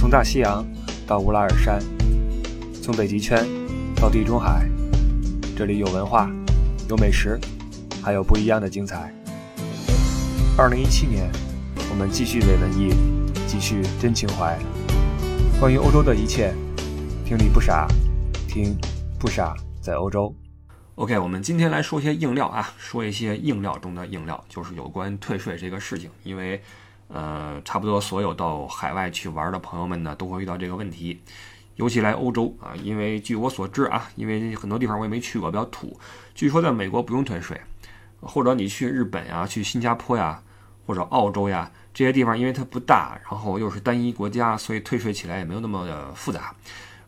[0.00, 0.66] 从大西洋
[1.06, 1.78] 到乌拉尔山，
[2.82, 3.46] 从北极圈
[3.94, 4.66] 到地中海，
[5.54, 6.30] 这里有文化，
[6.88, 7.38] 有美食，
[8.02, 9.12] 还有不一样的精彩。
[10.56, 11.30] 二零一七年，
[11.90, 12.94] 我们继续伪文艺，
[13.46, 14.58] 继续真情怀。
[15.60, 16.54] 关于欧洲的一切，
[17.26, 17.86] 听你不傻，
[18.48, 18.74] 听
[19.18, 20.34] 不傻在欧洲。
[20.94, 26.08] OK，我们今天来说些硬料啊，说一些硬料中的硬料，就是有关退税这个事情。
[26.24, 26.62] 因为，
[27.12, 31.20] 呃，差不多所有到海外去玩的朋友们呢，都会遇到这个问题。
[31.76, 35.98] 尤其来欧洲啊，因为据我所知啊，因为很多地方我也没去过，比较土。
[36.34, 37.58] 据说在美国不用退税，
[38.20, 40.42] 或者你去日本呀、去新加坡呀，
[40.86, 46.54] 或者澳洲呀这些地方，因为它不大，然后又是单一国家，所以退税起来也没有那么的复杂。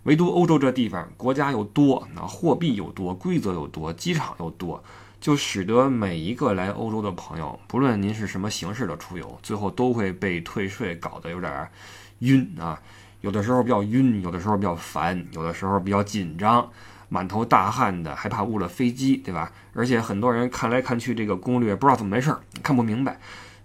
[0.04, 4.82] 唯独欧洲这地方，国家又多，那货币又多，规则又多，机场又多，
[5.22, 11.70] 就使得每一个来欧洲的朋友，不论您是什么形式的出游，最后都会被退税搞得有点
[12.18, 12.76] 晕啊。
[13.20, 16.68] 有的时候比较晕，有的时候比较烦，有的时候比较紧张，
[17.08, 19.52] 满头大汗的，还怕误了飞机，对吧？
[19.74, 23.16] 而且很多人看来看去这个攻略不知道怎么回事儿，看不明白。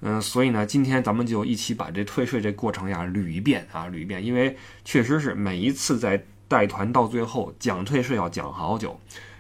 [0.02, 4.56] 嗯，所以呢，今天咱们就一起把这退税这过程呀捋一遍啊，捋一遍，因为
[4.86, 9.00] 确实是每一次在带团到最后讲退税要讲好久，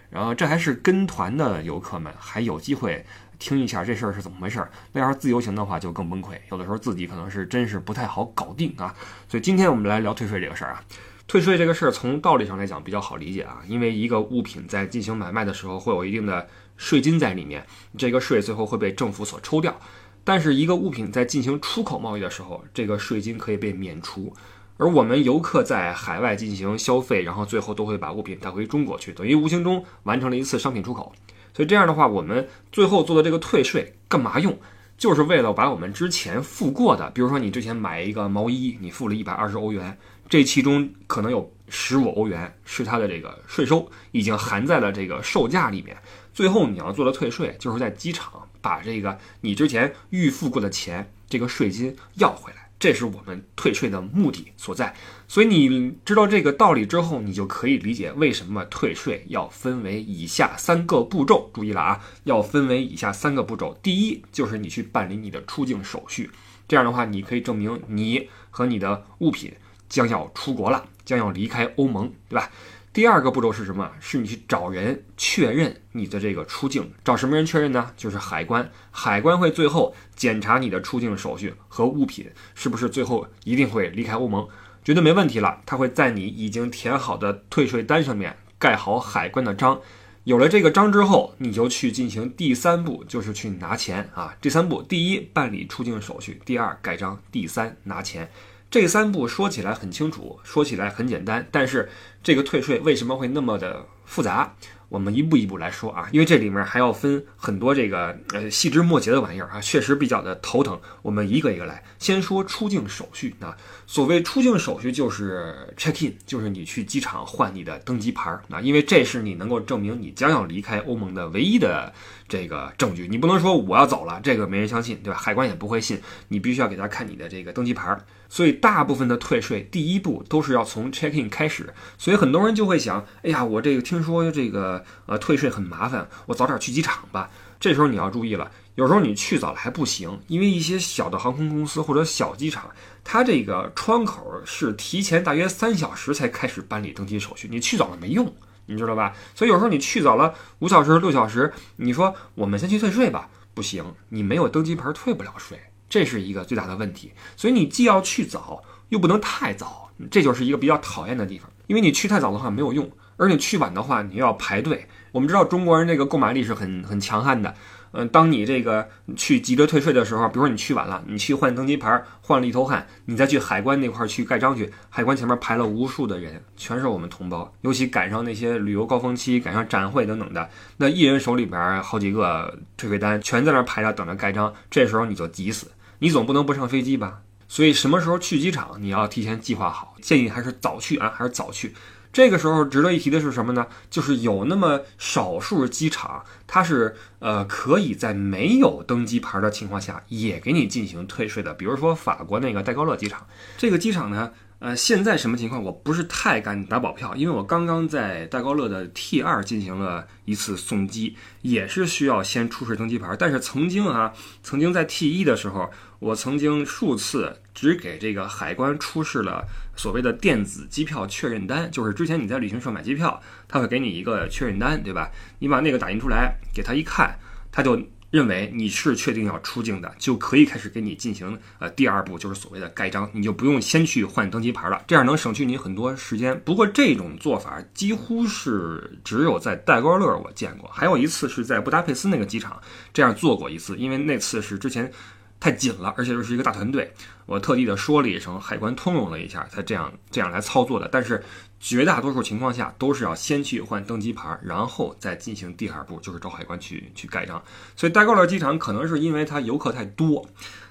[0.09, 3.05] 然后这还是跟团的游客们还有机会
[3.39, 8.95] 听一下这事儿是怎么回事儿，那要是自由行的话就更崩溃，有的时候自己可能是真是不太好搞定啊。
[9.27, 10.83] 所以今天我们来聊退税这个事儿啊，
[11.27, 17.65] 退税这个事儿从道理上来讲比较好理解啊，因为一个物品在进行买卖的时候会有一定的税金在里面，
[17.97, 19.79] 这个税最后会被政府所抽掉。
[20.23, 24.35] 但是一个物品在进行出口贸易的时候，这个税金可以被免除，
[24.77, 31.13] 而我们游客在海外进行消费，然后最后都会把物品带回中国去，等于无形中完成了一次商品出口。
[31.53, 34.57] 所以这样的话，我们最后做的这个退税干嘛用？
[34.97, 39.97] 就是为了把我们之前付过的，比如说你之前买一个毛衣，你付了一百二十欧元，
[40.29, 45.97] 这其中可能有十五欧元是它的这个税收，已经含在了这个售价里面。
[46.33, 48.31] 最后你要做的退税，就是在机场。
[48.59, 54.95] 把这个你之前预付过的钱，这个税金要回来，这是我们退税的目的所在。
[55.27, 61.49] 所以你知道这个道理之后，你就可以理解为什么退税要分为以下三个步骤。
[61.53, 63.77] 注意了啊，要分为以下三个步骤。
[63.81, 66.29] 第一，就是你去办理你的出境手续，
[66.67, 69.53] 这样的话，你可以证明你和你的物品
[69.89, 72.51] 将要出国了，将要离开欧盟，对吧？
[72.97, 73.91] 第二个步骤是什么？
[73.99, 77.91] 是你去找人确认你的这个出境，找什么人确认呢？
[77.95, 84.47] 就是海关，海关会最后检查你的出境手续和物品是不是最后一定会离开欧盟，
[84.83, 85.61] 绝对没问题了。
[85.63, 89.79] 他会在你已经填好的退税单上面盖好海关的章，
[90.23, 94.35] 有了这个章之后，你就去进行第三步，就是去拿钱啊。
[94.41, 98.31] 第三步，第一办理出境手续，第二盖章，第三拿钱。
[98.69, 101.87] 这三步说起来很清楚，说起来很简单，但是
[102.27, 104.53] 这个退税为什么会那么的复杂？
[104.89, 110.77] 我们一步一步来说啊，因为这里面还要分很多这个呃细枝末节的玩意儿啊，确实比较的头疼。
[111.01, 113.55] 我们一个一个来，先说出境手续啊。
[113.85, 121.93] 所谓出境手续就是 check in，就是你去机场换你的登机牌儿啊，因为这是你能够证明你将要离开欧盟的唯一的
[122.27, 123.07] 这个证据。
[123.09, 125.17] 你不能说我要走了，这个没人相信，对吧？
[125.17, 128.05] 海关也不会信，你必须要给他看你的这个登机牌儿。
[128.29, 131.73] 所以大部分的退税第一步都是要从 check in 开始。
[131.97, 137.29] 所以很多人就会想，哎呀，我这个听说这个呃退税很麻烦，我早点去机场吧。
[137.59, 142.69] 这时候你要注意了，有时候你去早了还不行，因为一些小的航空公司或者小机场，
[143.03, 148.31] 它这个窗口是提前大约三小时才开始办理登机手续，你去早了没用，
[148.67, 149.13] 你知道吧？
[149.33, 157.11] 所以有时候你去早了五小时、六小时，你说我们先去退税吧，不行，你没有登机牌退不了税，这是一个最大的问题。
[157.35, 161.49] 所以你既要去早，又不能太早，这就是一个比较讨厌的地方。
[161.67, 164.87] 因为你去太早的话没有用，而你去晚的话你又要排队。
[165.11, 167.53] 我们知道中国人这个购买力是很很强悍的，
[167.91, 180.47] 嗯，当你这个去急着退税的时候，比如说你去晚了，你去换登机牌，换了一头汗，你再去海关那块去盖章去，海关前面排了无数的人，全是我们同胞，尤其赶上那些旅游高峰期，赶上展会等等的，
[180.77, 187.21] 那一人手里边好几个退税单，全在那排着等着盖章，这时候你就急死，你总不能不上飞机吧？
[187.47, 191.73] 所以什么时候去机场，你要提前计划好，建议还是早去啊，还是早去。
[192.13, 193.67] 这个时候值得一提的是什么呢？
[193.91, 201.53] 就是有那么少数机场，它是呃可以在没有登机牌的情况下也给你进行退税的。
[201.53, 203.27] 比如说法国那个戴高乐机场，
[203.57, 205.63] 这个机场呢，呃，现在什么情况？
[205.63, 213.15] 我不是太敢打保票，因为我刚刚在戴高乐的 T 二进行了一次送机，也是需要先出示登机牌。
[213.19, 214.11] 但是曾经啊，
[214.41, 215.69] 曾经在 T 一的时候，
[215.99, 219.45] 我曾经数次只给这个海关出示了
[219.75, 225.11] 所谓的电子机票确认单，就是之前你在旅行社买机票，他会给你一个确认单，对吧？
[225.37, 227.19] 你把那个打印出来给他一看，
[227.51, 227.79] 他就。
[228.09, 236.39] 认为你是确定要出境的，就可以开始给你进行呃第二步，就是所谓的盖章，你就不用先去换登机牌了，这样能省去你很多时间。
[236.41, 242.61] 不过这种做法几乎是只有在戴高乐我见过，还有一次是在布达佩斯那个机场
[242.93, 244.91] 这样做过一次，因为那次是之前。
[245.39, 246.91] 太紧了，而且又是一个大团队，
[247.27, 250.89] 我特地的说了一声，海关通融了一下，才这样这样来操作的。
[250.91, 251.23] 但是
[251.59, 257.43] 绝大多数情况下都是要先去换登机牌，然后再进行第二步，就是找海关去去盖章。
[257.75, 260.27] 所以戴高乐机场可能是因为它游客太多。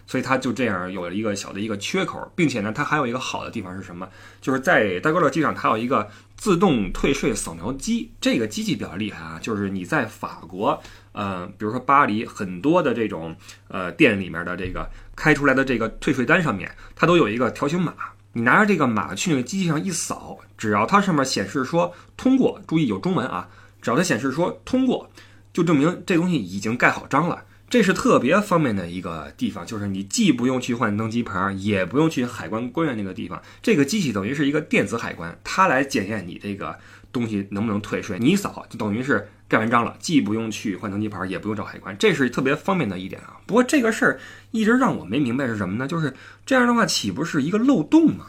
[0.08, 4.08] 所以它就这样有了一个小的一个缺口，并且呢，它还有一个好的地方是什么？
[4.40, 8.12] 就是在戴高乐机场，它有一个自动退税扫描机。
[8.20, 10.80] 这个机器比较厉害啊，就是你在法国，
[11.10, 13.34] 呃，比如说巴黎很多的这种
[13.66, 17.92] 呃店里面的这个开出来的这个退税单上面，它都有一个条形码。
[18.36, 23.48] 你拿着这个码去那个机器上一扫，只要它上面显示说通过，注意有中文啊，
[23.80, 25.10] 只要它显示说通过，
[25.54, 27.42] 就证明这东西已经盖好章了。
[27.70, 33.40] 这是特别方便的一个地方，就是你既不用去换登机牌，也不用去海关官员那个地方。
[33.62, 36.78] 这个机器等于是一个电子海关，它来检验你这个
[37.12, 38.18] 东西能不能退税。
[38.18, 43.36] 你扫就等于是盖完章了，既不用去换登机牌，也不用找海关，这是特别方便的一点啊。
[43.46, 44.20] 不过这个事儿
[44.50, 45.86] 一直让我没明白是什么呢？
[45.86, 46.14] 就是
[46.44, 48.26] 这样的话，岂不是一个漏洞吗？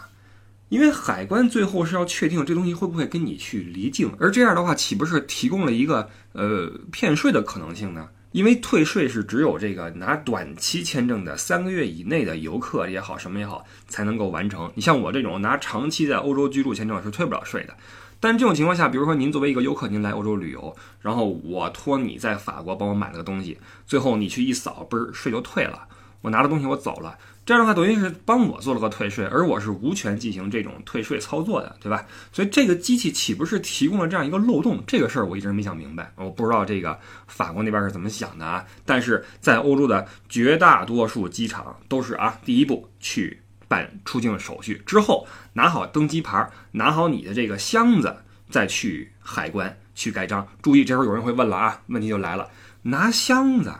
[0.69, 8.09] 因为海关最后是要确定这东西会不会跟你去离境，而这样的话，岂不是提供了一个呃骗税的可能性呢？
[8.33, 14.69] 因为退税是只有这个拿短期签证的三个月以内的游客也好，什么也好，才能够完成。
[14.75, 17.73] 你像我这种拿长期在欧洲居住签证是退不了税的。
[18.19, 25.87] 但这种情况下，比如说您作为一个游客，您来欧洲旅游，然后我托你在法国帮我买了个东西，最后你去一扫，嘣，税就退了。
[26.21, 27.15] 我拿了东西我走了，
[27.45, 32.03] 这样的话等于是帮我做了个退税，而我是无权进行这种退税操作的，对吧？
[32.33, 34.83] 所以这个机器岂不是提供了这样一个漏洞？
[34.87, 38.65] 这个事儿我一直没想明白，我不知道这个法国那边是怎么想的啊。
[38.83, 45.25] 但是在欧洲的绝大多数机场都是啊，第一步去办出境手续，之后
[45.57, 48.15] 拿好登机牌，拿好你的这个箱子，
[48.47, 50.47] 再去海关去盖章。
[50.61, 52.47] 注意，这时候有人会问了啊，问题就来了，
[52.83, 53.73] 拿箱子。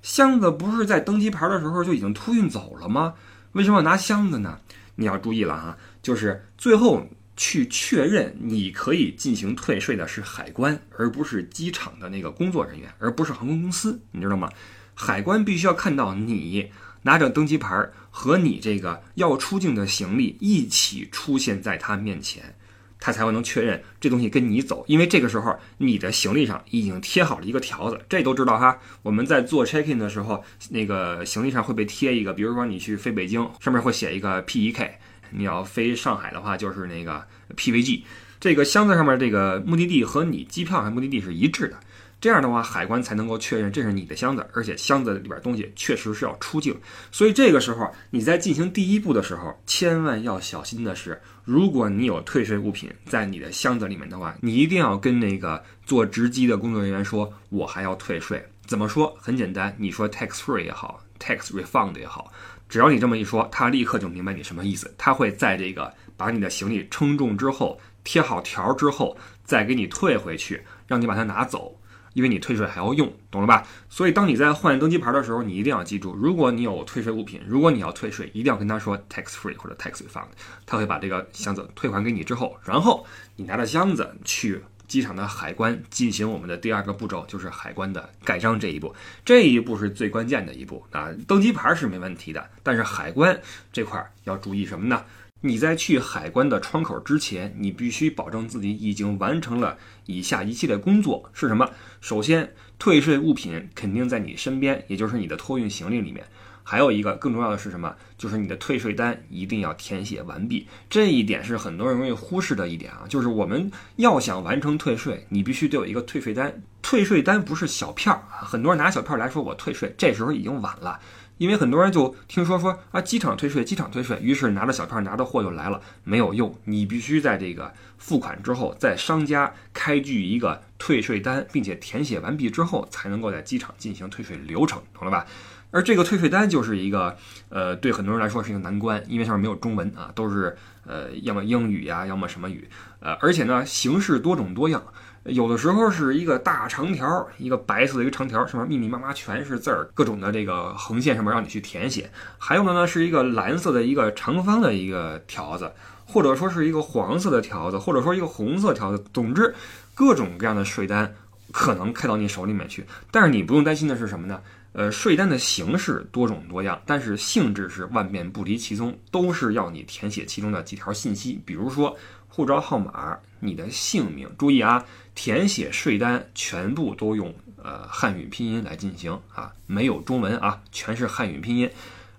[0.00, 3.14] 箱子不是在登机牌的时候就已经托运走了吗？
[3.50, 4.60] 为什么要拿箱子呢？
[4.94, 7.04] 你要注意了哈，就是最后
[7.36, 14.48] 去确认你可以进行退税的是海关，而不是机场的那个工作人员，而不是航空公司，你知道吗？
[14.94, 16.70] 海关必须要看到你
[17.02, 22.54] 拿着登机牌儿和你这个要出境的行李一起出现在他面前。
[23.00, 28.78] 他才会能确认这东西跟你走，因为这个时候你的行李上已经贴好了一个条子，这都知道哈。
[29.02, 34.86] 我们在做 check in 的时候，那个行李上会被贴一个，比如说你去飞北京，上面会写一个 P E K；
[35.30, 37.26] 你要飞上海的话，就是那个
[37.56, 38.04] P V G。
[38.40, 41.78] 这个箱子上面这个目的地和你机票上目的地是一致的。
[42.24, 46.74] 这样的话，海关才能够确认这是你的箱子，而且箱子里边东西确实是要出境。
[47.12, 58.42] 所以这个时候你在进行第一步的时候，千万要小心的是，如果你有退税物品在你的箱子里面的话，你一定要跟那个做值机的工作人员说，我还要退税。
[58.64, 59.14] 怎么说？
[59.20, 62.32] 很简单，你说 tax free 也好，tax refund 也好，
[62.70, 64.94] 只要你这么一说，他立刻就明白你什么意思。
[64.96, 69.14] 他会在这个把你的行李称重之后，贴好条之后，
[69.44, 71.78] 再给你退回去，让你把它拿走。
[72.14, 73.66] 因为你退税还要用，懂了吧？
[73.90, 80.28] 所以当你在换登机牌的时候，你一定要记住，如果你有退税物品，如果你要退税，一定要跟他说 tax free 或者 tax refund，
[80.64, 83.06] 他会把这个箱子退还给你之后，然后
[83.36, 88.94] 你拿着箱子去机场的海关进行我们的第二个步骤，就是海关的盖章这一步。
[89.24, 91.08] 这一步是最关键的一步啊！
[91.26, 93.40] 登机牌是没问题的，但是海关
[93.72, 95.02] 这块要注意什么呢？
[95.46, 101.68] 你在去海关的窗口之前，你必须保证自己已经完成了以下一系列工作是什么？
[102.00, 106.24] 首先，退税物品肯定在你身边，也就是你的托运行李里面。
[106.66, 107.94] 还有一个更重要的是什么？
[108.16, 110.66] 就是你的退税单一定要填写完毕。
[110.88, 116.62] 这一点是很多人容易忽视的一点啊，就是我们要想完成退税，你必须得有一个退税单。
[116.80, 120.98] 退税单不是小票啊，很多人拿小票来说我退税，这时候已经晚了。
[121.38, 126.54] 因为很多人就听说说啊，机场退税，机场退税，于是拿着小票拿着货就来了，没有用。
[126.64, 135.26] 你必须在这个付款之后，在商家开具一个退税单，并且填写完毕之后，才能够在机场进行退税流程，懂了吧？
[135.70, 137.16] 而这个退税单就是一个，
[137.48, 142.68] 呃，对很多人来说是一个难关，因为上面没有中文啊，都是呃，要么英语呀，要么什么语，
[143.00, 144.80] 呃，而且呢，形式多种多样，
[145.24, 152.04] 有的时候是一个大长条，一个白色的一个长条，上面密密麻麻全是字儿，各种的这个横线上面让你去填写；
[152.36, 155.72] 还有的呢是一个蓝色的一个长方的一个条子，
[156.04, 159.54] 或者说是一个黄色的条子，或者说一个红色条子，总之
[159.94, 161.14] 各种各样的税单
[161.52, 164.40] 可能开到你手里面去，但是你不用担心的是什么呢？
[164.72, 171.96] 呃，税单的形式多种多样，但是性质是万变不离其宗，都是要你填写其中的几条信息，比如说
[172.28, 174.28] 护照号码、你的姓名。
[174.36, 181.70] 注意啊，填写税单全部都用呃汉语拼音来进行啊，没有中文啊，全是汉语拼音。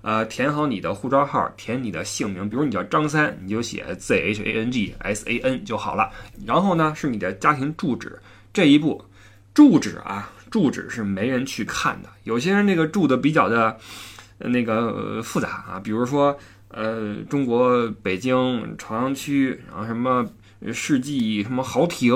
[0.02, 6.12] 呃，填好你的护照号，填你的姓名，比如你叫张三，你就写 Z H A N G S A N 就好了。
[6.46, 8.20] 然后呢，是你的家庭住址，
[8.54, 9.04] 这一步，
[9.54, 10.32] 住址啊。
[10.52, 13.78] 住址是没人去看的，有些人那个住的比较的，
[14.38, 16.38] 那个复杂啊，比如说，
[16.70, 20.25] 呃，中国北京朝阳区，然后什么
[20.72, 22.16] 世纪什么豪庭，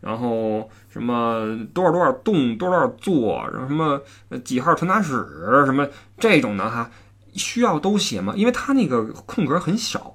[0.00, 4.00] 然后什么多少多少栋多少座，然后什么
[4.44, 5.26] 几号传达室
[5.64, 5.88] 什么
[6.18, 6.90] 这种的哈，
[7.34, 8.34] 需要都写吗？
[8.36, 10.12] 因为它那个空格很少。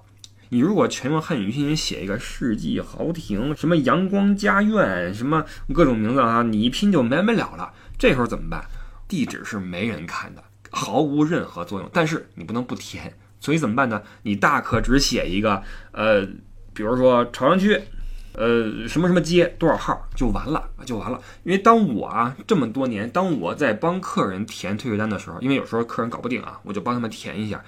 [0.53, 7.71] 你如果全用汉语拼音写一个世纪豪庭，什么阳光家苑，什么各种名字啊，你一拼就没完了了。
[7.97, 8.61] 这时候怎么办？
[9.07, 11.89] 地址是没人看的，毫无任何作用。
[11.93, 14.01] 但是你不能不填，所以怎么办呢？
[14.23, 16.27] 你大可只写一个，呃，
[16.73, 17.81] 比如说朝阳区，
[18.33, 21.19] 呃，什么什么街多少号就完了，就完了。
[21.43, 27.63] 因为当我啊这么多年，当我在帮客人填退税单的时候，因为有时候客人搞不定啊，我就帮他们填一下。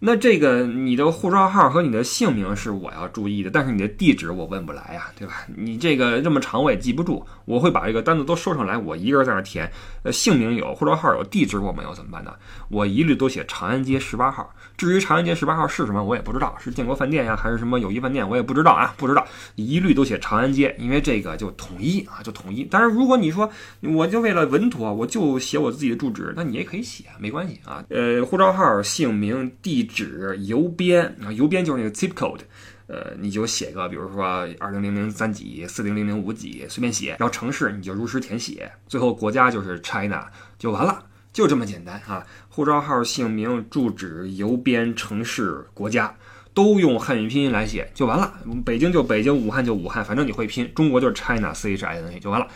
[0.00, 5.44] 那这个你的护照号和你的姓名是我要注意的，但是你的地址我问不来呀，对吧？
[5.56, 9.68] 你这个这么长我也记不住，我会把这个单子都收上来，我一个人在那填。
[10.04, 12.32] 呃，姓名有，护照号有，地址我没有怎么办呢？
[12.68, 14.48] 我一律都写长安街十八号。
[14.76, 19.26] 至于长安街十八号是什么，我也不知道，是建国饭店呀，还是什么友谊饭店，我也不知道啊，不知道。
[19.56, 22.62] 一律都写长安街，因为这个就统一啊，就统一。
[22.70, 23.50] 但是如果你说
[23.82, 27.84] 我就为了稳妥，我就写我自己的住址，那你也可以写，没关系啊。
[27.90, 32.42] 呃，护照号、姓名、地址、邮编啊，邮编就是那个 zip code，
[32.86, 37.16] 呃，你就写个，比如说二零零零三几、四零零零五几，随便写。
[37.18, 40.26] 然后城市你就如实填写，最后国家就是 China
[40.58, 41.06] 就完了。
[41.32, 42.26] 就这么简单啊！
[42.48, 46.16] 护照号、姓名、住址、邮编、城市、国家，
[46.52, 48.34] 都用汉语拼音来写就完了。
[48.64, 50.72] 北京就北京，武汉就武汉，反正你会拼。
[50.74, 52.48] 中国就是 China C H I N A 就完了。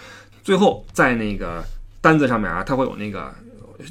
[0.43, 1.63] 最后在那个
[2.01, 3.33] 单子上面啊，它会有那个。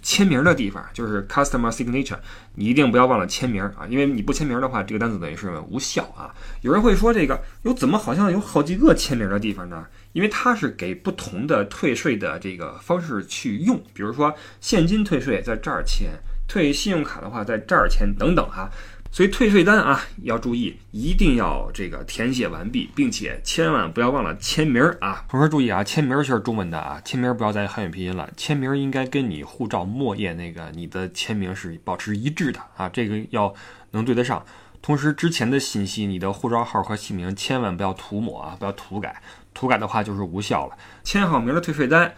[0.01, 2.17] 签名的地方就是 customer signature，
[2.55, 6.33] 你一定不要忘了签名啊，因为你不签名的话，这个单子等于是无效啊。
[6.61, 9.85] 有人会说这个有怎么好像有好几个签名的地方呢？
[10.13, 16.09] 因为它是给不同的退税的这个方式去用，比如说现金退税在这儿签，
[16.47, 18.69] 退信用卡的话在这儿签等等哈。
[19.13, 25.25] 所以退税单啊，要注意，一定要这个填写完毕，并且千万不要忘了签名啊！
[25.27, 33.53] 同时注意啊，签名是中文的啊，签名不要再汉语拼音了，签名应该跟你护照末页那个你的签名是保持一致的啊，这个要
[33.91, 34.45] 能对得上。
[34.81, 39.21] 同时之前的信息，你的护照号和姓名千万不要涂抹啊，不要涂改，
[39.53, 40.77] 涂改的话就是无效了。
[41.03, 42.13] 签好名的退税单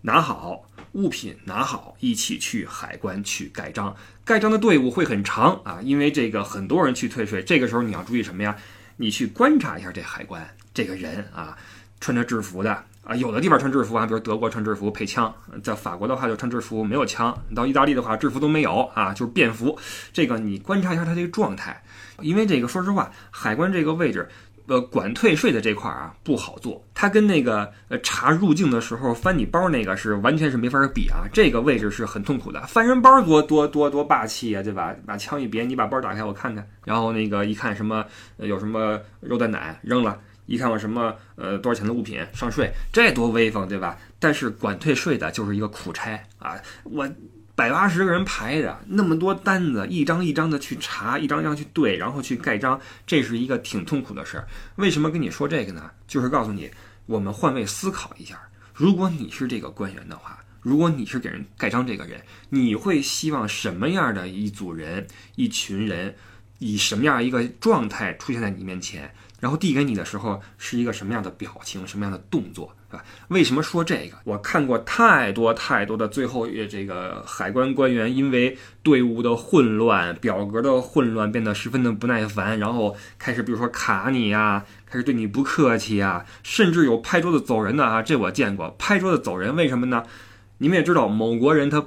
[0.00, 0.64] 拿好。
[0.92, 3.94] 物品拿好，一起去海关去盖章。
[4.28, 7.42] 盖章的队伍会很长啊，因为这个很多人去退税。
[7.42, 8.54] 这个时候你要注意什么呀？
[8.98, 11.56] 你去观察一下这海关这个人啊，
[11.98, 17.34] 穿着制服的啊，有的地方穿制服啊，比如德国穿制服配枪，在法国的话就穿制服没有枪。
[17.56, 19.78] 到意大利的话制服都没有啊，就是便服。
[20.12, 21.82] 这个你观察一下他这个状态，
[22.20, 24.28] 因为这个说实话，海关这个位置。
[24.68, 31.24] 呃，管退税的这块啊不好做，它跟那个呃查入境的时候翻你包那个是完全是没法比啊。
[31.32, 34.94] 这个位置是很痛苦的，翻人包多多多多霸气啊，对吧？
[35.06, 38.04] 把枪一别，你把包打开我看看，然后那个一看什么
[38.36, 43.96] 有什么肉蛋奶扔了，一看我什么呃多少钱的物品上税，这多威风，对吧？
[44.18, 47.08] 但是管退税的就是一个苦差啊，我。
[47.58, 54.46] 百八十个人排着，那么多单子，一张一张的去查，一张一张去对，然后去盖章，这是一个挺痛苦的事儿。
[54.76, 55.90] 为什么跟你说这个呢？
[56.06, 56.70] 就是告诉你，
[57.06, 58.40] 我们换位思考一下，
[58.72, 66.14] 如果你是这个官员的话，如果你是给人盖章这个人，你会希望什么样的一组人、一群人，
[66.60, 69.12] 以什么样一个状态出现在你面前？
[69.40, 73.04] 然后递给你的时候是一个什么样的表情，什么样的动作，是吧？
[73.28, 74.16] 为什么说这个？
[74.24, 90.04] 我看过太多太多的最后这个海关官员因为队伍的混乱、表格的混乱，变得十分的不耐烦，然后开始比如说卡你呀，开始对你不客气呀，甚至有拍桌子走人的啊，这我见过，拍桌子走人，为什么呢？
[90.58, 91.84] 你们也知道，某国人他。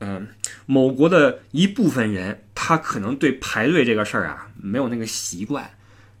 [0.00, 0.28] 嗯，
[0.66, 5.70] 某国的一部分人，他可能对排队这个事儿啊没有那个习惯，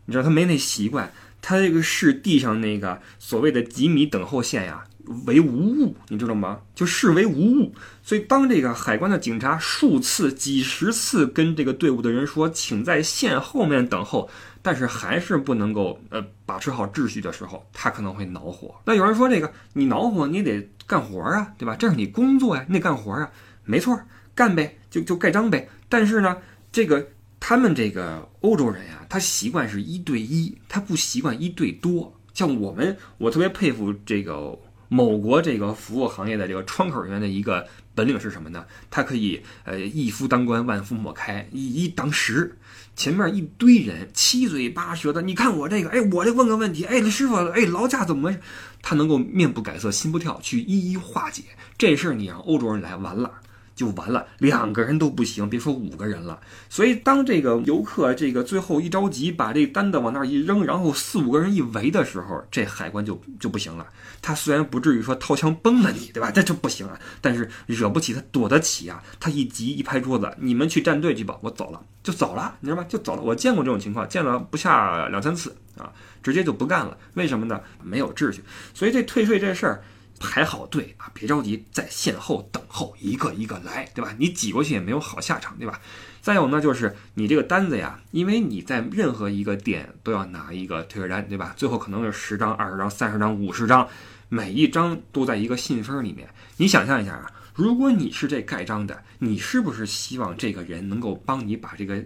[0.06, 4.84] 你知道他没那习惯，他这个视地上那个所谓的几米等候线呀
[5.26, 6.60] 为无物，你知道吗？
[6.74, 7.74] 就视为无物。
[8.02, 14.30] 所以当这个海关的警察数次、几十次跟这个队伍的人说，请在线后面等候。
[14.66, 18.74] 但是还是不能够呃把持好秩序的时候，他可能会恼火。
[18.86, 21.76] 那有人说这个你恼火，你得干活啊，对吧？
[21.76, 23.30] 这是你工作呀，你得干活啊，
[23.64, 24.00] 没错，
[24.34, 25.68] 干呗，就就盖章呗。
[25.90, 26.38] 但是呢，
[26.72, 27.06] 这个
[27.46, 32.10] 他们这个欧洲人呀，他习惯是一对一，他不习惯一对多。
[32.32, 34.58] 像我们，我特别佩服这个
[34.88, 38.64] 某国这个服务行业的这个窗口人员的一个本领是什么呢？
[38.90, 42.56] 他可以呃一夫当关，万夫莫开，一一当十。
[42.96, 48.40] 前面一堆人七嘴八舌的，你看我这个，哎，我这问个问题，哎，师傅，哎，劳驾怎么回事？
[48.80, 51.42] 他能够面不改色心不跳，去一一化解
[51.76, 52.14] 这事儿。
[52.14, 53.30] 你让欧洲人来，完了。
[53.74, 56.40] 就完了，两个人都不行，别说五个人了。
[56.68, 63.86] 所以当这个游客这个最后一着急，把这单子往那儿一扔，然后四五个人一围的时候，这海关就就不行了。
[64.22, 66.30] 他虽然不至于说掏枪崩了你，对吧？
[66.30, 69.02] 这这不行啊，但是惹不起，他躲得起啊。
[69.18, 72.86] 他一急一拍桌子，你们去站队去吧，我走了，就走了，你知道吗？
[72.88, 73.22] 就走了。
[73.22, 76.96] 我见过这种情况，见了不下两三次啊，直接就不干了。
[77.14, 77.60] 为什么呢？
[77.82, 78.42] 没有秩序。
[78.72, 79.82] 所以这退税这事儿。
[80.24, 84.14] 排好队啊，别着急，在线后等候，一个一个来，对吧？
[84.18, 85.80] 你挤过去也没有好下场，对吧？
[86.22, 91.52] 再有呢，就是你这个单子呀，因为你在任何一个店都要拿一个退税单，对吧？
[91.56, 93.86] 最后可能是十张、二十张、三十张、五十张，
[94.30, 96.28] 每一张都在一个信封里面。
[96.56, 102.02] 你想象一下啊，如果你是这盖章的，你是不是希望这个人能够帮你把这个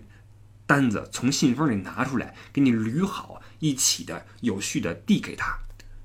[0.67, 5.57] 单子从信封里拿出来，给你捋好，一起的有序的递给他？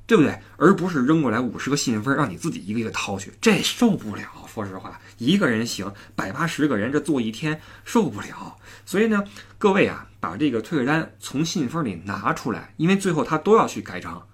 [0.06, 0.38] 对不对？
[0.58, 4.24] 而不是扔过来五十个信封，让你自己一个一个掏去，这受不了。
[4.54, 8.58] 说实话，一个人行，百八十个人这做一天受不了。
[8.86, 9.24] 所以呢，
[9.58, 14.28] 各位啊，把这个退税单从信封里拿出来，因为最后他都要去盖章，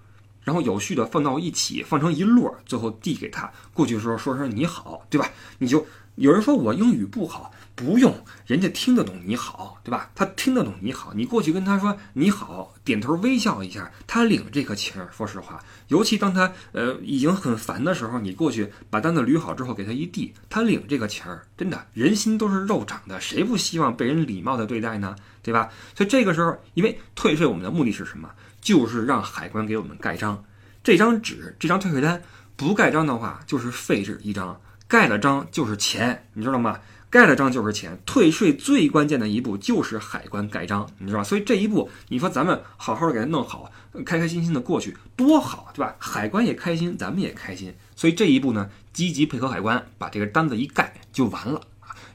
[0.44, 3.50] 然后有序的放到一起，放成一摞，最后递给他。
[3.74, 5.30] 过去的时候说声你好，对吧？
[5.60, 7.52] 你就有人说我英语不好。
[7.80, 8.14] 不用，
[8.46, 10.12] 人家听得懂你好，对吧？
[10.14, 15.08] 他听得懂你好，你过去跟他说你好，点头微笑一下，他领这个情儿。
[15.16, 25.16] 说实话，尤其当他呃已经很烦的时候，你过去把单子捋好之后给他一递，他领这个情儿，真的人心都是肉长的，谁不希望被人礼貌的对待呢？
[25.42, 25.70] 对吧？
[25.96, 28.30] 所以这个时候，因为退税，我们的目的是什么？
[28.60, 30.44] 就是让海关给我们盖章。
[30.84, 32.22] 这张纸，这张退税单
[32.58, 34.54] 不盖章的话，就是废纸一张；
[34.86, 36.78] 盖了章就是钱，你知道吗？
[37.12, 41.24] 盖了章就是钱，退税最关键的一步就是海关盖章，你知道吧？
[41.24, 43.72] 所以这一步，你说咱们好好的给它弄好，
[44.06, 45.96] 开开心心的过去多好，对吧？
[45.98, 47.74] 海关也开心，咱们也开心。
[47.96, 51.62] 所以这一步呢，积极配合海关，把这个单子一盖就完了！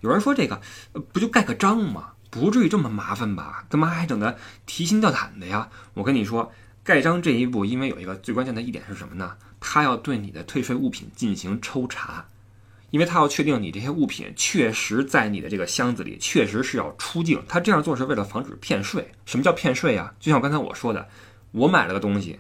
[0.01, 0.61] 有人说这个
[1.13, 2.11] 不就盖个章吗？
[2.31, 3.65] 不至于这么麻烦吧？
[3.69, 5.71] 干嘛还整得提心吊胆的呀？
[5.95, 6.53] 我跟你说，
[6.85, 9.37] 盖章这一步，因为有一个最关键的一点是什么呢？
[9.59, 12.27] 他要对你的退税物品进行抽查。
[12.95, 17.43] 因为他要确定你这些物品确实在你的这个箱子里，确实是要出境。
[17.49, 19.11] 他这样做是为了防止骗税。
[19.27, 20.15] 什么叫骗税呀？
[20.21, 21.09] 就像刚才我说的，
[21.51, 22.39] 我买了个东西，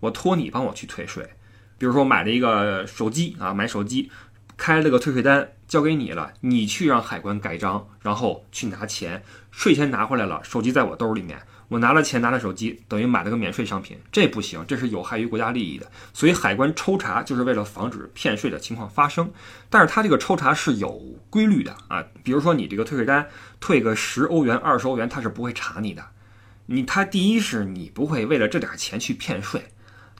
[0.00, 1.30] 我托你帮我去退税。
[1.78, 4.10] 比如说我买了一个手机啊，买手机，
[4.56, 11.40] 开了个退税单交给你了，你去让海关盖章，然后去拿钱，税钱拿回来了，手机在我兜里面。
[11.72, 15.90] 我拿了钱，拿了手机，等于买了个免税商品，这不行，这是有害于国家利益的。
[16.12, 19.32] 所以海关抽查就是为了防止骗税的情况发生。
[19.70, 23.26] 但是他这个抽查是有规律的啊，比如说你这个退税单
[23.58, 26.04] 退个十欧元、二十欧元，他是不会查你的。
[26.66, 29.64] 你他第一是你不会为了这点钱去骗税，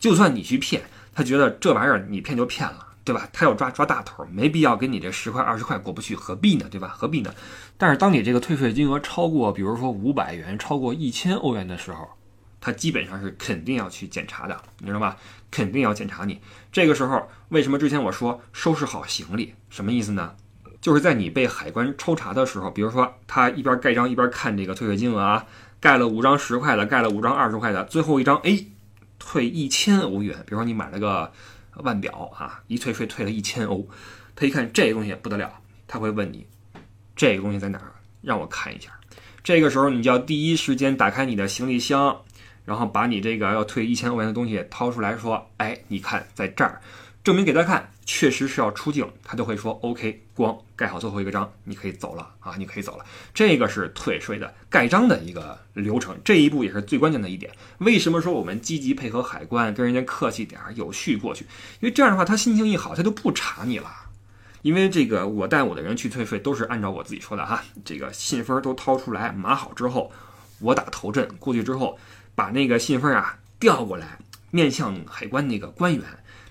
[0.00, 0.84] 就算你去骗，
[1.14, 2.91] 他觉得这玩意儿你骗就骗了。
[3.04, 3.28] 对吧？
[3.32, 6.66] 他要抓抓大头，没必要跟你这十块二十块过不去，何必呢？
[6.70, 6.94] 对吧？
[6.96, 7.34] 何必呢？
[7.76, 12.08] 但是当你这个退税金额超过，比如说五百元，超过一千欧元的时候，
[12.60, 15.16] 他基本上是肯定要去检查的，你知道吧？
[15.50, 16.40] 肯定要检查你。
[16.70, 19.52] 这个时候，为什么之前我说收拾好行李？
[19.68, 20.36] 什么意思呢？
[20.80, 25.44] 就是在你被海关抽查的时候，比如说他一边盖章一边看这个退税金额啊，
[25.80, 28.64] 盖了五张十块的，盖了五张二十块的，最后一张哎，
[29.18, 30.38] 退一千欧元。
[30.46, 31.32] 比如说你买了个。
[31.76, 33.86] 腕表啊，一退税退了一千欧，
[34.36, 35.52] 他一看这东西不得了，
[35.86, 36.46] 他会问你，
[37.16, 37.92] 这个东西在哪儿？
[38.20, 38.90] 让我看一下。
[39.42, 42.20] 这个时候你就要第一时间打开你的行李箱，
[42.64, 46.80] 然后把你这个要退一千欧元的东西掏出来说，哎，你看在这儿。
[47.24, 53.04] 证明给他看，确实是要出境，他就会说 OK，光盖好最后一个章，你可以走了啊，你可以走了。
[53.32, 57.52] 这个是退税的盖章的一个流程，这一步也是最关键的一点。
[57.78, 61.44] 为什么说我们积极配合海关，跟人家客气点儿，有序过去？
[61.80, 63.90] 因为这样的话，他心情一好，他就不查你了。
[64.62, 70.12] 因为这个我带我的人去退税都是按照我自己说的哈，这个信封都掏出来码好之后，
[70.60, 71.98] 我打头阵过去之后，
[72.34, 74.18] 把那个信封啊调过来，
[74.50, 76.02] 面向海关那个官员。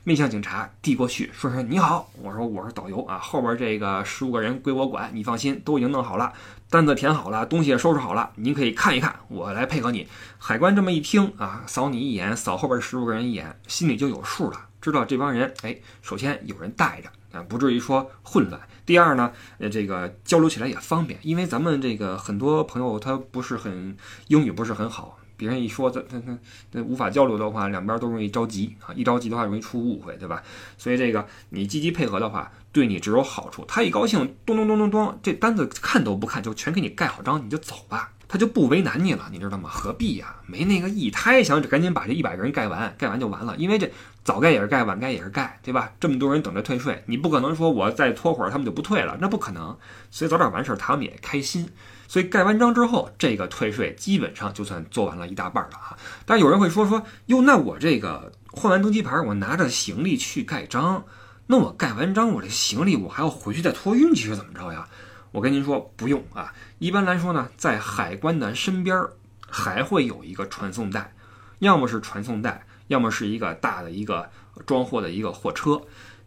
[0.04, 6.34] 面向警察递过去，说声你好，我说我是导游啊，后边这个十五个人归我管，你放心，都已经弄好了，
[6.72, 10.08] 单子填好了，东西也收拾好了，您可以看一看，我来配合你。
[10.40, 18.60] 海关这么一听啊，扫你一眼，扫后边十五个人一眼，心里就有数了，知道这帮人，哎，首先有人带着啊，不至于说混乱。
[18.84, 23.96] 第二呢，呃，这个交流起来也方便，因为咱们这个很多朋友他不是很
[24.30, 25.20] 英语不是很好。
[25.42, 26.38] 别人一说他他他
[26.72, 28.94] 那无法交流的话，两边都容易着急啊！
[28.94, 30.44] 一着急的话，容易出误会，对吧？
[30.78, 33.66] 所以这个你积极配合的话，对你只有好处。
[33.68, 39.70] 他一高兴，咚咚咚咚咚，这单子看都不看，就全给你盖好章，你就走吧，他就不为难你了，你知道吗？
[39.70, 40.34] 何必呀？
[40.46, 43.54] 没那个意，他也想赶紧把这一百个人盖完，盖完就完了。
[43.58, 43.92] 因为这
[44.24, 45.92] 早盖也是盖，晚盖也是盖，对吧？
[46.00, 49.78] 这么多人等着退税，你不可能说我再拖会儿他们就不退了，那不可能。
[50.12, 51.68] 所以早点完事儿，他们也开心。
[52.08, 55.98] 所以盖完章之后，这个退税基本上就算做完了一大半了啊。
[56.26, 61.04] 但有人会说说，哟，那我这个换完登机牌，我拿着行李去盖章，
[61.48, 64.88] 那我盖完章，我这行李我还要回去再托运，其实怎么着呀？
[65.32, 66.54] 我跟您说，不用啊。
[66.80, 69.02] 一般来说呢，在海关的身边
[69.48, 71.14] 还会有一个传送带，
[71.60, 74.30] 要么是传送带，要么是一个大的一个
[74.66, 75.82] 装货的一个货车。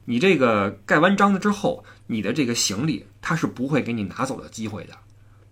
[0.06, 4.94] 你这个盖完章了之后，你的这个行李它是不会给你拿走的机会的。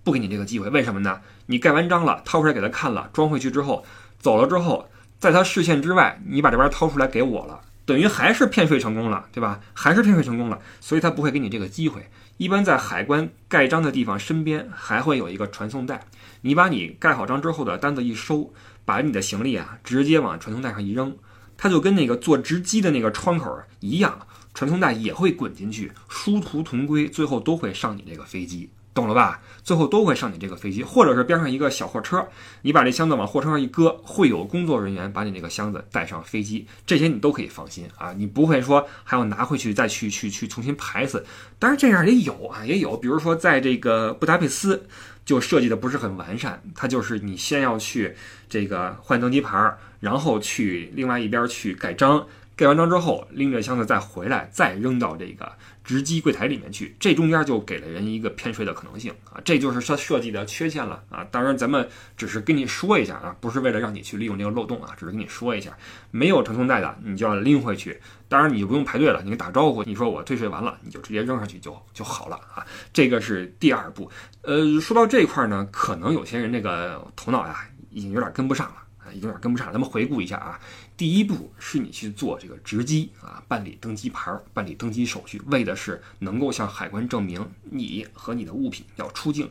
[0.04, 1.20] 不给你这个机会，为什么呢？
[1.46, 3.84] 你盖完章了，掏出来给他看了，装回去之后，
[4.18, 4.88] 走了之后，
[5.20, 9.60] 在他视线之外，你把这边掏出来给我了，等于还是骗税成功了，对吧？
[9.72, 12.10] 还是骗税成功了，所以他不会给你这个机会。
[12.38, 16.07] 一般在海关盖章的地方身边还会有一个传送带，
[16.40, 18.53] 你把你盖好章之后的单子一收，
[18.85, 21.16] 把你的行李啊直接往传送带上一扔，
[21.57, 28.71] 它就跟那个坐值机的那个窗口一样，传送带也会滚进去，殊途同归，最后都会上你这个飞机。
[28.94, 29.40] 懂了吧？
[29.62, 32.26] 最后都会上你这个飞机，或者是边上一个小货车，
[32.62, 41.24] 你把这箱子往货车上一搁，会有工作人员把你这个箱子带上飞机，这些你都可以放心啊，你不会说还要拿回去再去去去重新排次。
[41.59, 44.85] 当然这样也有啊，也有，比如说在这个布达佩斯
[45.24, 48.16] 就设计的不是很完善，它就是你先要去
[48.48, 52.26] 这个换登机牌，然后去另外一边去盖章。
[52.55, 55.50] 盖完章之后，拎着箱子再回来，再扔到这个
[55.85, 61.27] 值机柜台里面去，这中间就给了人一个骗税的可能性啊，这就是它设计的缺陷了啊。
[61.31, 65.77] 当然，咱们只是跟你说一下啊，不是为了让你去利用这个漏洞啊，只是跟你说一下，
[66.11, 68.01] 没有传送带的，你就要拎回去。
[68.29, 72.64] 当然，你就不用排队了，你打招呼，你说我退税完了，你就直接扔上去就就好了啊。
[72.92, 74.11] 这个是第二步。
[74.42, 79.23] 呃，说到这块儿呢，可能有些人这个头脑呀，已经有点跟不上了啊，已经。
[79.23, 80.59] 有点跟不上，咱们回顾一下啊。
[80.96, 89.50] 第一步是你去做这个值机啊，办理登机牌，办理登机手续，为的是能够向海关证明你和你的物品要出境。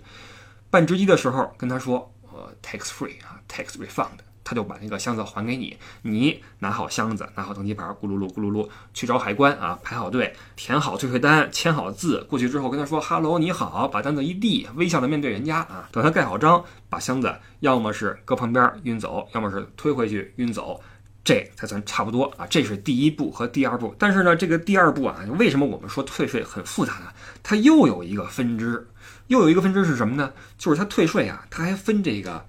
[0.69, 5.75] 办值机的时候跟他说，呃，tax free 啊，tax refund，他就把那个箱子还给你。
[6.03, 15.89] 你拿好箱子，拿好登机牌，咕噜噜咕噜噜去找海关啊，排好队，填好退税单，签好字，过去之后跟他说哈喽，你好，把单子一递，微笑的面对人家啊。
[15.91, 20.79] 等他盖好章，把箱子要么是搁旁边运走，要么是推回去运走，
[21.23, 22.45] 这才算差不多啊。
[22.49, 23.95] 这是第一步和第二步。
[23.97, 27.13] 但是呢，这个第二步啊，为什么我们说退税很复杂呢？
[27.41, 28.87] 它又有一个分支，
[29.27, 30.33] 又有一个分支是什么呢？
[30.57, 32.45] 就是它退税啊，它还分这个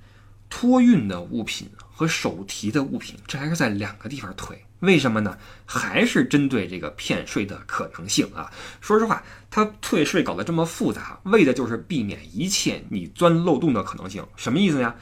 [0.48, 1.70] 托运的物品。
[1.94, 5.38] 和手提的物品，这还是在两个地方退，为什么呢？
[5.64, 8.50] 还是针对这个骗税的可能性啊。
[8.80, 14.26] 说实话，他退税搞得这么复杂，为的就是避免一切你钻漏洞的可能性。
[14.34, 14.96] 什么意思呀？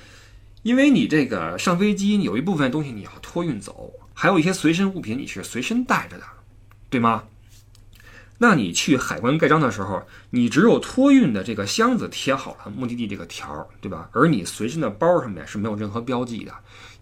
[0.63, 6.25] 因为你这个上飞机有一部分东西你要托运走，还有一些随身物品你是随身带着的，
[6.91, 7.25] 对吗？
[8.43, 14.09] 那你去海关盖章的时候，你只有托运的这个箱子贴好了目的地这个条，对吧？
[14.13, 16.53] 而你随身的包上面是没有任何标记的，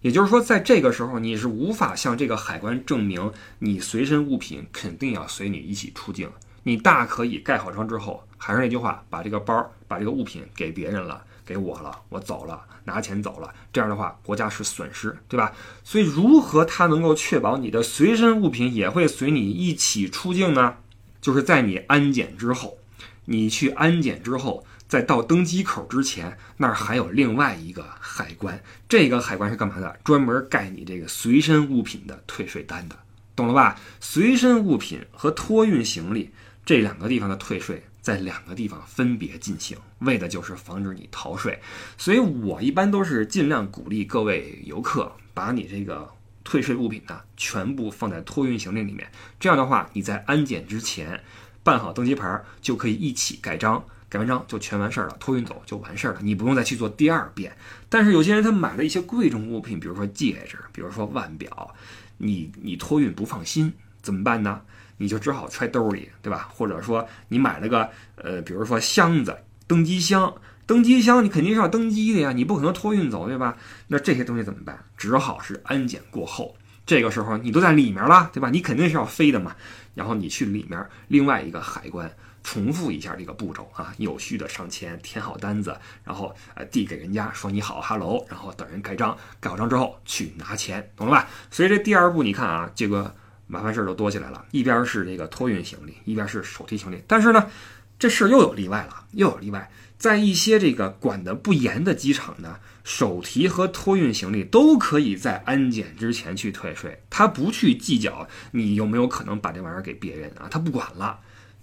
[0.01, 6.29] 也就是说，在这个时候你是无法向这个海关证明你随身物品肯定要随你一起出境。
[6.65, 13.55] 你大可以盖好章之后，还是那句话，把这个包、把这个物品给别人了，给我了，我走了，拿钱走了。
[13.73, 15.51] 这样的话，国家是损失，对吧？
[15.83, 20.77] 所以，如何它能够确保你的随身物品也会随你一起出境呢？
[21.23, 22.77] 就是在你安检之后，
[23.25, 28.63] 你去安检之后，在到登机口之前，那儿还有另外一个海关。
[28.87, 29.99] 这个海关是干嘛的？
[30.05, 32.97] 专门盖你这个随身物品的退税单的，
[33.35, 33.81] 懂了吧？
[34.01, 36.31] 随身物品和托运行李
[36.67, 41.61] 这两个地方的退税，在两个地方分别进行，为的就是防止你逃税。
[41.97, 46.11] 所以我一般都是尽量鼓励各位游客把你这个。
[46.45, 49.07] 退税物品呢，全部放在托运行李里面。
[49.39, 51.21] 这样的话，你在安检之前，
[51.63, 57.55] 办好登机牌就可以一起盖章，盖完章就全完事儿了，托运走就完事儿了，你不用再去做第二遍。
[57.91, 61.75] 但是有些人他买了一些贵重物品，比如说戒指，比如说腕表，
[62.17, 64.63] 你你托运不放心怎么办呢？
[64.99, 66.49] 你就只好揣兜里，对吧？
[66.53, 70.35] 或者说你买了个呃，比如说箱子，登机箱，
[70.67, 73.57] 登机箱你肯定是要登机的呀，你不可能托运走，对吧？
[73.87, 74.85] 那这些东西怎么办？
[74.97, 78.51] 只好是安检过后，这个时候你都在里面了，对吧？
[78.51, 79.57] 你肯定是要飞的嘛，
[79.95, 82.11] 然后你去里面另外一个海关
[82.43, 91.29] 重复一下这个步骤啊，有序的上前，填好单子，然后呃递给人家说你好哈喽，然后等人盖章，盖好章之后去拿钱，懂了吧？
[91.51, 93.15] 所以这第二步你看啊，这个。
[93.49, 97.03] 麻烦事儿就多起来了，一边是这个托运行李，一边是手提行李。
[97.09, 97.51] 但是呢，
[97.99, 99.69] 这事儿又有例外了，又有例外。
[99.97, 111.19] 在一些这个管得不严的机场呢，手提和托运行李都可以在安检之前去退税，他不去计较你有没有可能把这玩意儿给别人啊，他不管了。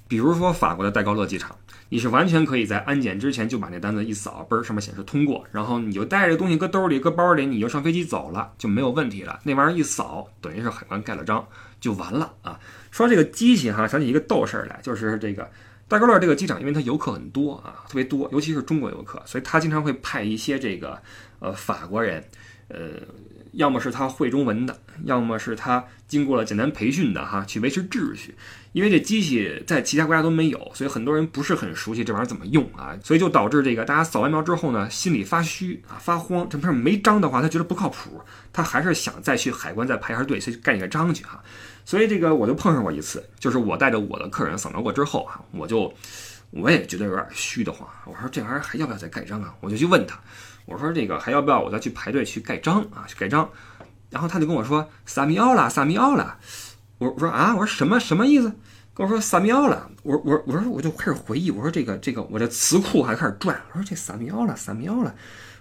[0.07, 1.55] 比如说法国的戴高乐机场，
[1.89, 9.39] 你是完全可以在安检之前就把那单子一扫，嘣儿上面显示通过，然后你就带着东西搁兜里、搁包里，你就上飞机走了，就没有问题了。
[9.43, 11.47] 那玩意儿一扫，等于是海关盖了章。
[11.85, 12.59] 就完了啊！
[12.89, 15.47] 说这个机器哈，想起一个逗事儿来，就是这个
[15.87, 20.99] 戴高乐这个机场，因为它游客很多啊，特别多，尤其是中国游客，所以他经常会派一些这个
[21.39, 22.23] 呃法国人，
[22.69, 22.99] 呃，
[23.51, 28.33] 要么是他会中文的，要么是他经过了简单培训的哈，去维持秩序。
[28.73, 36.45] 因为这机器在其他国家都没有，所以很多人不是很熟悉这玩意儿怎么用啊，所以就导致这个大家扫完描之后呢，心里发虚啊，发慌。
[36.49, 38.21] 这不是没章的话，他觉得不靠谱，
[38.51, 41.41] 他还是想再去海关再排下队，去盖一个章去哈。
[41.85, 45.93] 所以这个我就碰上过一次，就是我带着我的客人扫描过之后啊，我就
[46.49, 47.87] 我也觉得有点虚的慌。
[48.05, 49.53] 我说这玩意儿还要不要再盖章啊？
[49.61, 50.19] 我就去问他，
[50.65, 53.05] 我说这个还要不要我再去排队去盖章啊？
[53.07, 53.47] 去盖章。
[54.09, 56.37] 然后他就跟我说萨米奥拉，萨米奥拉。
[56.97, 58.51] 我我说啊，我说什么什么意思？
[58.93, 59.87] 跟我说萨米奥拉。
[60.03, 63.61] 我我我说我就开始回忆，我说这个这个我这词库还开始转。
[63.71, 65.13] 我说这萨米奥拉，萨米奥拉。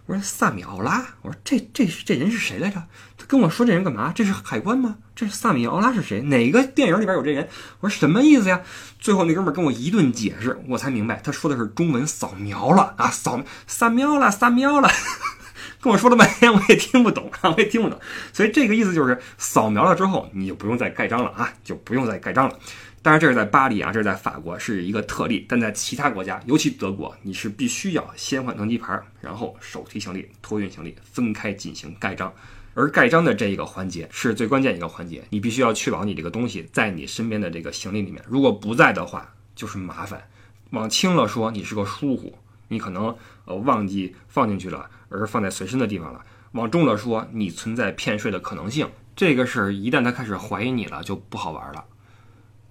[0.07, 2.83] 我说萨米奥拉，我说这这这人是谁来着？
[3.17, 4.13] 他跟我说这人干嘛？
[4.15, 4.97] 这是海关吗？
[5.17, 6.21] 这是萨米奥拉是谁？
[6.21, 7.49] 哪个电影里边有这人？
[7.81, 8.61] 我说什么意思呀？
[8.99, 14.91] 最后那哥们跟我一顿解释，我才明白他说的是中文扫描了啊，扫萨米奥拉，萨米奥拉，
[15.81, 17.99] 跟我说了半天我也听不懂啊，我也听不懂。
[18.35, 22.59] 所以这个意思就是扫描了之后你就不用再盖章了啊，就不用再盖章了。
[23.05, 32.33] 当然，这是在巴黎啊，这是在法国是一个特例，但在其他国家，尤其德国，你是必须要先换登机牌，然后手提行李、托运行李分开进行盖章。
[32.73, 40.27] 而盖章的这一个环节是最关键一个环节，你必须要确保你这个东西在你身边的这个行李里面，如果不在的话，就是麻烦。
[40.71, 42.39] 往轻了说，你是个疏忽，
[42.69, 43.15] 你可能
[43.45, 46.21] 呃忘记放进去了，而是放在随身的地方了；
[46.53, 48.89] 往重了说，你存在骗税的可能性。
[49.15, 51.85] 这个事儿一旦他开始怀疑你了，就不好玩了。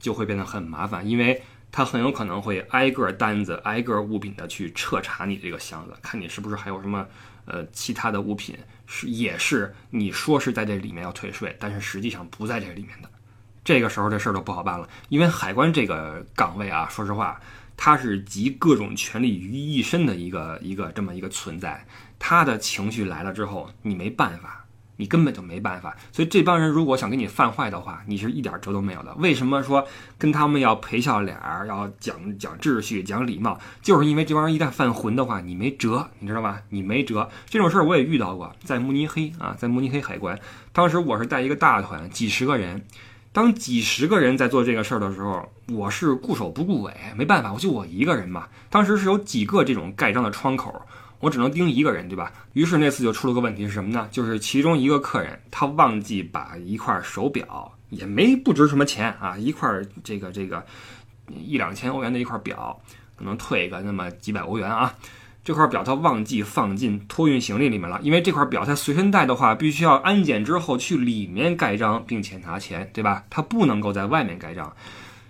[0.04, 7.08] 就会变得很麻烦，因为他很有可能会挨个单子、挨个物品的去彻查你这个箱子，看你是不是还有什么
[7.46, 13.10] 呃其他的物品是也是你说是在这里面要退税，但是实际上不在这里面的。
[13.64, 17.40] 这个时候这事儿就不好办了，因为海关这个岗位啊，说实话，
[17.78, 21.86] 它是集各种权利于一身的一个一个这么一个存在，
[22.20, 24.63] 他的情绪来了之后，你没办法。
[24.98, 29.14] 你根本就没办法，所以这帮人如果想给你犯坏的话，你是一点辙都没有的。
[29.16, 33.60] 为什么说跟他们要赔笑脸儿，要讲讲秩序、讲礼貌？
[33.82, 36.62] 就是因为这帮人一旦犯浑的话，你没辙，你知道吧？
[36.70, 37.30] 你没辙。
[37.48, 40.38] 这种事儿我也遇到过，在慕尼黑啊，在慕尼黑海关，
[40.72, 42.86] 当时我是带一个大团，几十个人。
[43.32, 48.48] 当几十个人在做这个事儿的时候，我是顾首不顾尾，没办法，我就我一个人嘛。
[48.70, 50.86] 当时是有几个这种盖章的窗口。
[51.24, 52.34] 我只能盯一个人，对吧？
[52.52, 54.10] 于是那次就出了个问题是什么呢？
[54.12, 59.70] 就是其中一个客人他忘记把一块手表，也没不值什么钱啊，一块
[60.04, 60.66] 这个这个
[61.30, 62.78] 一两千欧元的一块表，
[63.16, 64.94] 可能退个那么几百欧元啊。
[65.46, 73.24] 这块表他忘记放进托运行李里面了，因为这块表他随身带的话，必须要安检之后去里面盖章，并且拿钱，对吧？
[73.30, 74.74] 他不能够在外面盖章。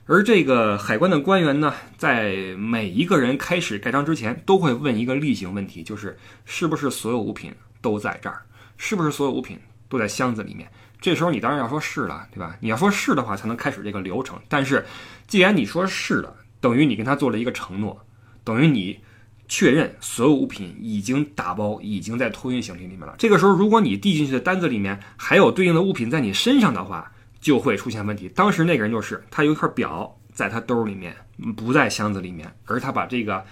[0.06, 8.42] 而这个海关的官员呢，在每一个人开始盖章之前，都会问一个例行问题，就是是不是所有物品都在这儿？
[8.76, 10.70] 是不是所有物品都在箱子里面？
[11.00, 12.56] 这时候你当然要说是了，对吧？
[12.60, 14.38] 你要说是的话，才能开始这个流程。
[14.50, 14.86] 但是，
[15.26, 18.06] 既然你说是了，等于你跟他做了一个承诺，
[18.44, 19.00] 等于你
[19.48, 23.16] 确认所有物品已经打包，已经在托运行李里面了。
[23.18, 27.10] 这个时候，如果你递进去的单子里面还有对应的物品在你身上的话，
[27.44, 28.30] 就会出现问题。
[28.30, 31.14] 当时那个人就是，他有一块表在他兜里面，
[31.58, 33.44] 不在箱子里面，而他把这个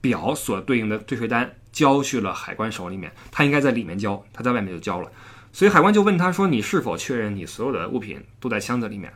[0.00, 3.12] 表所对应的退税单交去了海关手里面。
[3.32, 5.10] 他应该在里面交，他在外面就交了。
[5.52, 9.12] 所以海关就问他说：“你是否确认你所有的物品都在箱子里面？”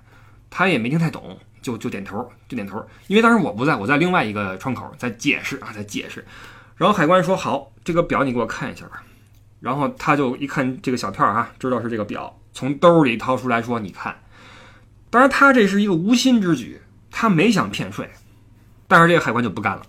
[0.51, 2.85] 他也没听太懂，就就点头，就点头。
[3.07, 6.25] 因为当时我不在，我在另外一个窗口在解释啊，在解释。
[6.77, 9.05] 然后海关说：“好，这个表你给我看一下吧。”
[9.61, 14.19] 然后他就一看这个小票啊，知道是这个表，从兜里掏出来说：“你看。”
[15.15, 16.77] 当然，他这是一个无心之举，
[17.09, 18.11] 他没想骗税。
[18.89, 19.83] 但是这个海关就不干了，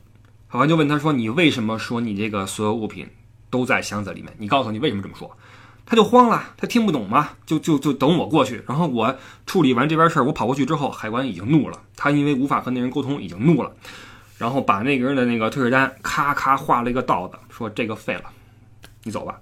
[0.46, 3.10] 海关就问他说：“你为什么说你这个所有物品
[3.50, 4.32] 都在箱子里面？
[4.38, 5.36] 你告诉你为什么这么说？”
[5.84, 13.74] 他就慌了，他听不懂嘛，就就就等我过去，然后我处理完这边事儿，我跑过去之后，海关已经怒了，他因为无法和那人沟通，已经怒了，
[14.38, 18.26] 然后把那个人的那个退税单咔咔画了一个道子，说这个废了，
[19.02, 19.42] 你走吧，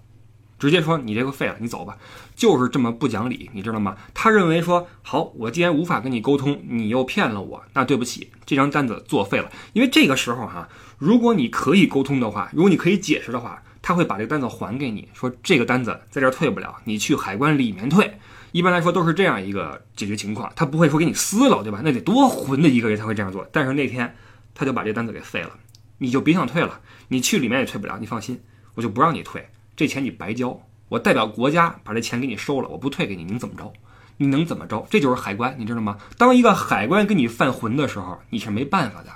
[0.64, 1.98] 直接说你这个废了，你走吧，
[2.38, 3.98] 就是这么不讲理，你知道吗？
[4.14, 13.62] 他认为说好，我既然无法跟你沟通，你又骗了我，那对不起，这张单子作废了，因为这个时候哈，如果你可以沟通的话，如果你可以解释的话。
[13.86, 18.18] 他会把这个单子还给你，说这个单子在这儿退不了，你去海关里面退。
[18.54, 21.82] 一般来说都是这样一个解决情况，他不会说给你撕了，对吧？
[21.84, 23.46] 那得多混的一个人才会这样做。
[23.52, 24.16] 但是那天
[24.56, 25.52] 他就把这单子给废了，
[25.98, 28.40] 你就别想退了，你去里面也退不了，你放心，
[28.76, 30.60] 我就不让你退，这钱你白交，
[30.90, 33.72] 我代表国家把这钱给你收了，我不退给你，你怎么着？
[34.18, 34.86] 你能怎么着？
[34.90, 35.98] 这就是海关，你知道吗？
[36.18, 39.10] 当一个海关跟你犯浑的时候，你是没办法的，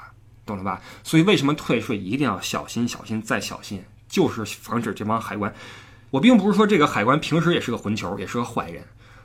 [0.46, 0.82] 懂了吧？
[1.04, 3.84] 所以为什么退税一定要小心、小心再小心？
[4.10, 5.54] 就是防止这帮海关。
[6.10, 8.84] 我并不是说这个海关平时也是个混球，也是个坏人。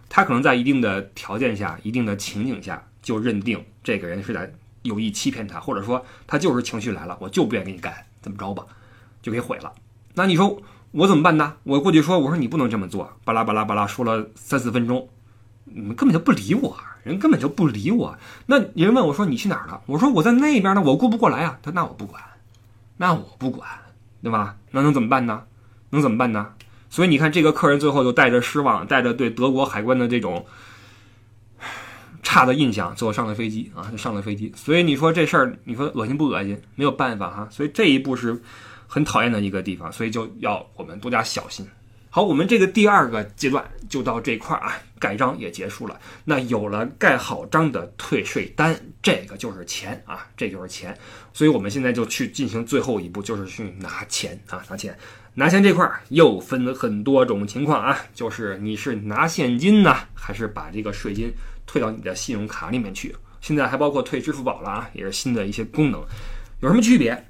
[0.09, 8.67] 他可能在一定的条件下、一定的情景下，就认定这个人是在有意欺骗他，或者说他就是情绪来了，我就不愿意给你干，怎么着吧，
[9.23, 9.73] 就给毁了。
[10.13, 10.61] 那你说
[10.93, 11.55] 我怎么办呢？
[11.65, 15.09] 我过去说，我说你不能这么做，巴拉巴拉巴拉说了三四分钟，
[15.65, 18.17] 你们根本就不理我，人根本就不理我。
[18.47, 19.83] 那人问我说你去哪儿了？
[19.87, 21.59] 我说我在那边呢，我顾不过来啊。
[21.63, 22.23] 他那我不管，
[22.97, 23.69] 那我不管。
[24.23, 24.55] 对吧？
[24.71, 25.43] 那能怎么办呢？
[25.91, 26.51] 能怎么办呢？
[26.89, 30.47] 所以你看，这个客人最后就带着失望，带着对德国海关的这种
[32.23, 34.53] 差的印象，最后上了飞机啊，就上了飞机。
[34.55, 36.57] 所以你说这事儿，你说恶心不恶心？
[36.77, 37.49] 没有办法哈。
[37.51, 38.41] 所以这一步是
[38.93, 41.67] 很讨厌的一个地方，所以就要我们多加小心。
[42.11, 45.99] 好，我们这个第二个阶段就到这块儿啊，盖章也结束了。
[46.27, 50.95] 那有了盖好章的退税单，这个就是钱啊，这就是钱。
[51.33, 54.95] 所以我们现在就去进行最后一步，就是去拿钱啊，拿钱。
[55.33, 61.33] 拿钱这块儿又分很多种情况啊，就是你是拿现金呢，还是把这个税金
[61.65, 63.17] 退到你的信用卡里面去？
[63.41, 66.05] 现在还包括退支付宝了啊，也是新的一些功能。
[66.61, 67.27] 有什么区别？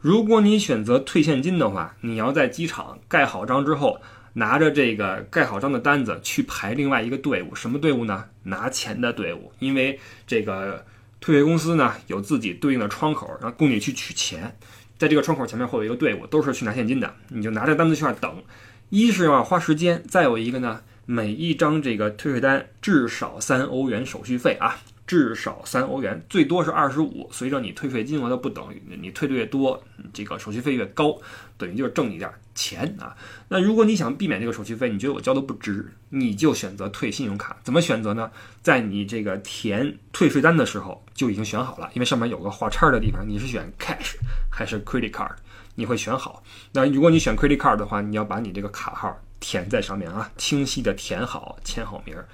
[0.00, 4.00] 如果你选择退现金的话，你要在机场盖好章之后。
[4.38, 8.22] 拿着这个盖好章的单子去排另外一个队伍，什么队伍呢？
[8.42, 9.50] 拿钱的队伍。
[9.60, 10.84] 因为这个
[11.20, 14.54] 退税公司呢有自己对应的窗口，然后供你去取钱。
[14.98, 17.10] 在这个窗口前面会有一个队伍，都是去拿现金的。
[17.30, 18.42] 你就拿着单子去那儿等，
[18.90, 24.76] 一是要花时间，再有一个呢，每一张这个退税单至少三欧元手续费啊。
[25.06, 27.28] 至少三欧元，最多是二十五。
[27.30, 29.80] 随着你退税金额的不等，你退的越多，
[30.12, 31.16] 这个手续费越高，
[31.56, 33.16] 等于就是挣你点钱啊。
[33.46, 37.56] 那如果你想避免这个手续费，你觉得我交的不值，你就选择退信用卡。
[37.62, 38.28] 怎么选择呢？
[38.62, 44.16] 在你这个填退税单的时候就已经选好了，因为上面有个画叉的地方，你是选 cash
[44.50, 45.30] 还是 credit card，
[45.76, 46.42] 你会选好。
[46.72, 52.28] 那如果你选 credit card 的话，你要把你这个卡号填在上面啊，清晰的填好，签好名儿。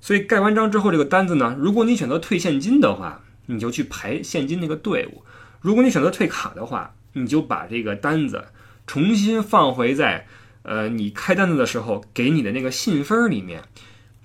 [0.00, 5.22] 所以盖完章之后，这个单子呢，如果你选择退现金的话，你就去排现金那个队伍；
[5.60, 8.44] 如果你选择退卡的话，你就把这个单子
[8.86, 10.26] 重新放回在
[10.62, 13.62] 呃你开单子的时候给你的那个信封里面，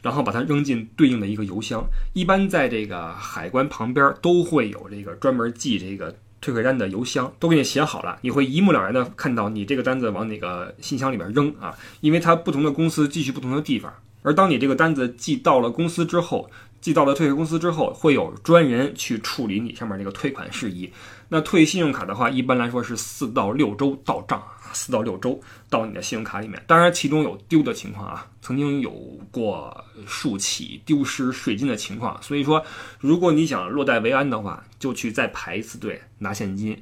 [0.01, 1.85] 然后把它扔进对应的一个邮箱。
[2.13, 13.93] 一般在这个海关旁边都会有这个专门寄这个退款单的邮箱，都给你写好了，你会一目了然的看到你这个单子往哪个信箱里边扔啊，因为它不同的公司寄去不同的地方。
[14.21, 16.49] 而当你这个单子寄到了公司之后，
[16.81, 20.91] 寄到了退税公司之后，会有专人去处理你上面那个退款事宜。
[21.29, 25.39] 那退信用卡的话，一般来说是四到六周到账，四到六周
[25.69, 26.61] 到你的信用卡里面。
[26.67, 28.91] 当然，其中有丢的情况啊，曾经有
[29.31, 32.21] 过数起丢失税金的情况。
[32.21, 32.65] 所以说，
[32.99, 36.75] 如果你想落袋为安的话，就去再排一次队拿现金。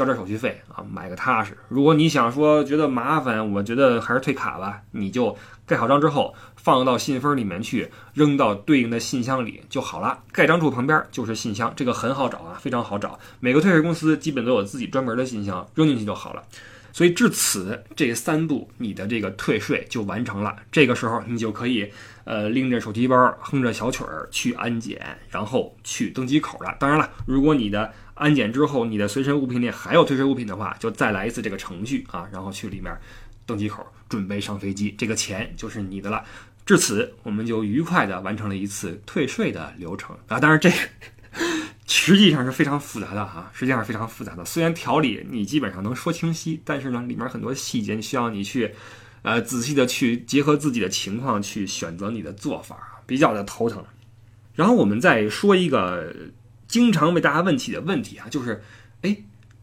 [0.00, 1.54] 交点手续费啊，买个踏实。
[1.68, 5.36] 如果你想说觉得麻烦，我觉得还是退卡吧，你就
[5.66, 10.18] 盖好章之后放到信封里面去，扔到对应的信箱里就好了。
[10.32, 13.18] 盖章处旁边就是信箱，这个很好找啊，非常好找。
[13.40, 16.42] 每个退税公司基本都有自己专门的信箱，扔进去就好了。
[16.92, 20.56] 所以至此这三步，你的这个退税就完成了。
[20.72, 21.88] 这个时候你就可以
[22.24, 26.74] 呃拎着手提包，哼着小曲儿去安检，然后去登机口了。
[26.80, 32.94] 当然了，如果你的安检之后，你的随身物品里还有退税物品的话，就再来一次这个程序啊，然后去里面
[33.46, 36.22] 登机口准备上飞机，这个钱就是你的了。
[36.66, 40.38] 至此，我们就愉快的完成了一次退税的流程啊。
[40.38, 40.70] 当然，这
[41.86, 44.44] 实际上是非常复杂的啊，实际上是非常复杂的。
[44.44, 48.74] 虽然条理你基本上能说清晰，但是呢，里面很多细节需要你去，
[49.22, 53.82] 呃，仔细的去结合自己的情况去选择你的做法，比较的头疼。
[54.54, 56.14] 然后我们再说一个
[56.70, 58.62] 经常被大家问起的问题啊，就是，
[59.02, 59.16] 哎，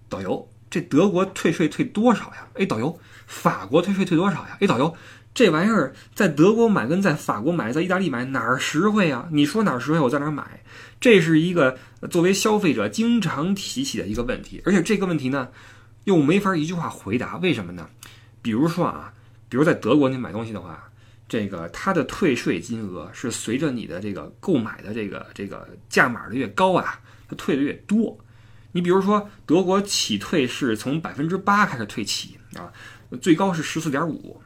[0.09, 2.47] 导游，这德国退税退多少呀？
[2.55, 4.57] 哎，导游，法国退税退多少呀？
[4.59, 4.93] 哎，导游。
[5.33, 9.29] 这玩意儿在德国买跟在法国买，在意大利买哪儿实惠啊？
[9.31, 10.61] 你说哪儿实惠，我在哪儿买。
[10.99, 11.77] 这是一个
[12.09, 15.49] 作为消费者经常提起的一个问题，而且这个问题呢，
[16.05, 17.37] 又没法一句话回答。
[17.37, 17.87] 为什么呢？
[18.41, 19.13] 比如说啊，
[19.47, 20.86] 比如在德国你买东西的话，
[21.27, 28.17] 这个它的退税金额是随着你的这个购买的这个这个价码的越高啊，它退的越多。
[28.71, 32.71] 你比如说德国起退是从百分之八开始退起啊，
[33.21, 34.41] 最高是十四点五。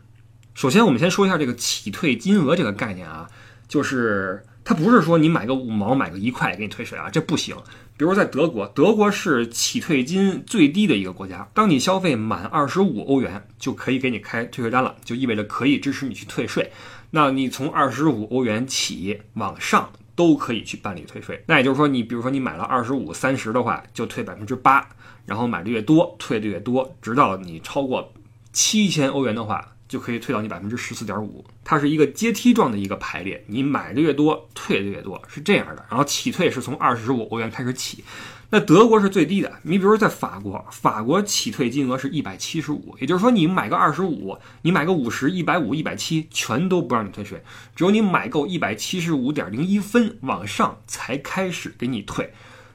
[0.54, 3.30] 首先，我们先说一下这个起退金额这个概念啊，
[3.68, 7.56] 就是它不是说你买个五毛、买个一块给你退税啊，这不行。
[7.98, 16.72] 比如在德国，德国是起退金最低的一个国家，当你消费满二十五欧元，就可以给你开退税单了，就意味着可以支持你去退税。
[17.12, 21.44] 那你从二十五欧元起往上都可以去办理退税。
[21.48, 24.88] 那也就是说，你比如说你买了二十五、三十的话，就退百分之八，
[25.26, 28.14] 然后买的越多，退的越多，直到你超过
[28.54, 29.74] 七千欧元的话。
[29.92, 35.86] 就可以退到你百分之十四点五，它是一个阶梯状的一个排列，你买的越多，退的越多，是这样的。
[35.90, 38.02] 然后起退是从二十五欧元开始起，
[38.50, 39.52] 那德国是最低的。
[39.64, 47.44] 你比如说在法国，法国起退金额是一百七十五，也就是说你买个二十五，你买个五十、一百五、一百七，全都不让你退税，
[47.76, 52.32] 只有你买够一百七十五点零一分往上才开始给你退。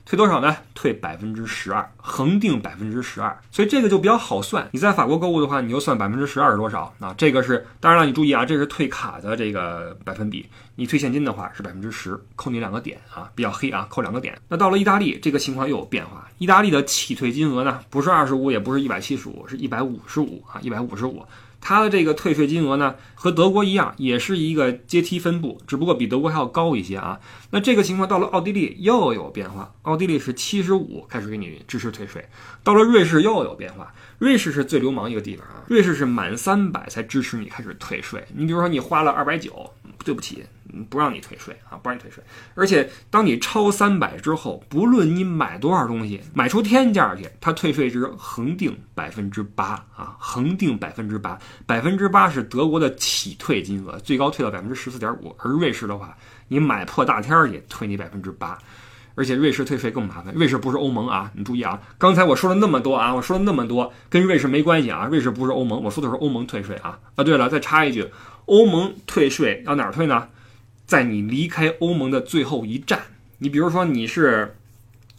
[0.06, 0.56] 退多少呢？
[0.72, 4.68] 退百分之十二，恒定百分之十二，所以这个就比较好算。
[4.70, 7.12] 你在法国购物的话，你就算百分之十二是多少啊？
[7.18, 10.46] 这个是当然了，你注意啊，这是退卡的这个百分比。
[10.76, 14.38] 你退现金的话是百分之十，扣你两个点啊，比较黑啊，扣两个点。
[14.46, 16.28] 那到了意大利，这个情况又有变化。
[16.38, 21.26] 意大利的起退金额呢，不是二十五，也不是一百七十五，是一百五十五啊，一百五十五。
[21.68, 27.18] 它的这个退税金额呢，和德国一样，也是一个阶梯分布，只不过比德国还要高一些啊。
[27.50, 32.24] 那这个情况到了奥地利又有变化，奥地利是七十五开始给你支持退税，
[32.62, 38.24] 到了瑞士又有变化，瑞士是最流氓一个地方啊，瑞士是满三百才支持你开始退税。
[38.36, 39.68] 你比如说你花了二百九，
[40.06, 40.46] 对不起。
[40.90, 42.22] 不让你退税啊，不让你退税。
[42.54, 55.34] 而且，当你超三百之后，不论你买多少东西，买出天价去，它退税值恒定百分之八啊，恒定百分之八，百分之八是德国的起退金额，最高退到百分之十四点五。
[55.38, 56.16] 而瑞士的话，
[56.48, 58.58] 你买破大天儿去，退你百分之八。
[59.14, 66.98] 而且瑞士退税更麻烦，瑞士不是欧盟啊，你注意啊，刚才我说了那么多啊，我说了那么多，跟瑞士没关系啊，瑞士不是欧盟，我说的是欧盟退税啊。
[67.14, 68.06] 啊，对了，再插一句，
[68.46, 70.28] 欧盟退税要哪儿退呢？
[70.86, 73.06] 在你离开欧盟的最后一站，
[73.38, 74.56] 你比如说你是，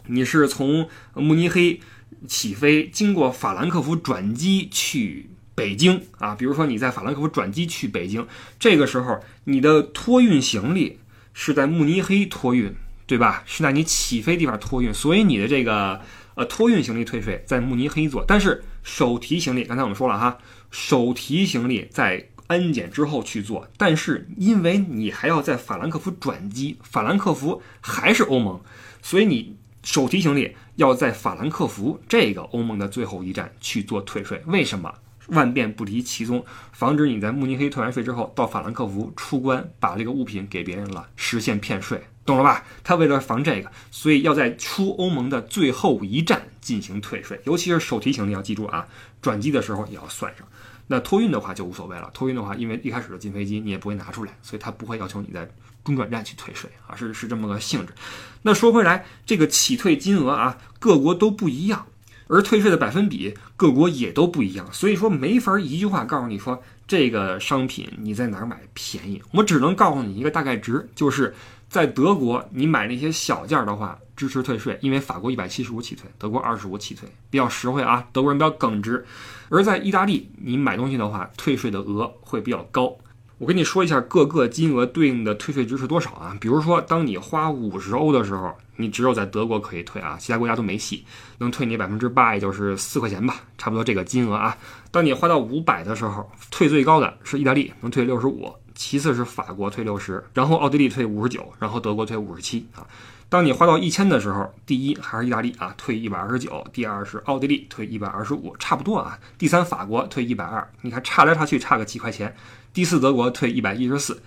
[0.06, 1.78] 你是从慕尼黑
[2.26, 6.34] 起飞，经过法兰克福转机去北京啊。
[6.34, 8.26] 比如说你在法兰克福转机去北京，
[8.58, 10.98] 这个时候你的托运行李
[11.34, 12.74] 是在慕尼黑托运，
[13.06, 13.42] 对吧？
[13.44, 16.00] 是在你起飞地方托运，所以你的这个
[16.34, 20.38] 呃托运行李退税在慕尼黑做，但是手提行李，刚才我们说了哈，
[20.70, 22.30] 手提行李在。
[22.48, 28.60] 安检之后去做，但是因为你还要在法兰克福转机，法兰克福还是欧盟，
[29.00, 34.42] 所以你手提行李要在法兰克福这个欧盟的最后一站去做退税。
[34.46, 34.92] 为什么？
[35.28, 36.42] 万变不离其宗，
[36.72, 42.64] 防止你在慕尼黑退完税之后到法兰克福出关把这个物品给别人了，实现骗税，懂了吧？
[42.82, 48.88] 他为了防这个，所以要在出欧盟的最后一站进行退税，尤其是手提行李要记住啊，
[49.22, 50.46] 转机的时候也要算上。
[50.86, 52.10] 那托运的话就无所谓了。
[52.14, 55.46] 托运的话，因为一开始的进飞机你也不会拿出来，所以他不会要求你在
[55.84, 57.92] 中转站去退税啊，是是这么个性质。
[58.40, 61.86] 那说回来，这个起退金额啊，各国都不一样，
[62.26, 69.22] 而退税的百分比各国也都不一样，所以说没法一句话告诉你说这个商品你在哪儿买便宜。
[69.32, 71.34] 我只能告诉你一个大概值，就是
[71.68, 73.98] 在德国你买那些小件的话。
[74.18, 78.04] 支持退税，因为法国一百七十五起退，德国二十五起退，比较实惠啊。
[78.12, 79.06] 德国人比较耿直。
[79.48, 82.92] 而在意大利，你买东西的话，退税的额会比较高。
[83.38, 86.36] 我跟你说一下各个金额对应的退税值是多少啊？
[86.40, 91.04] 比如说，当你花五十欧的时候，你只有在德国可以退啊，其他国家都没戏，
[91.38, 94.58] 能退你百分之八，也就是四块钱吧，差不多这个金额啊。
[94.90, 102.86] 当你花到五百的时候，退最高的是意大利，能退六十五，其次是法国退六十，然后奥地利退五十九，然后德国退五十七啊。
[103.28, 109.18] 当你花到一千的时候，第一还是意大利啊，退一百二十九；第二是奥地利，退一百二十五，差不多啊。
[109.36, 112.32] 第三法国退一百二，你看差来差去差个几块钱。
[112.72, 114.22] 第四德国退一百一十四。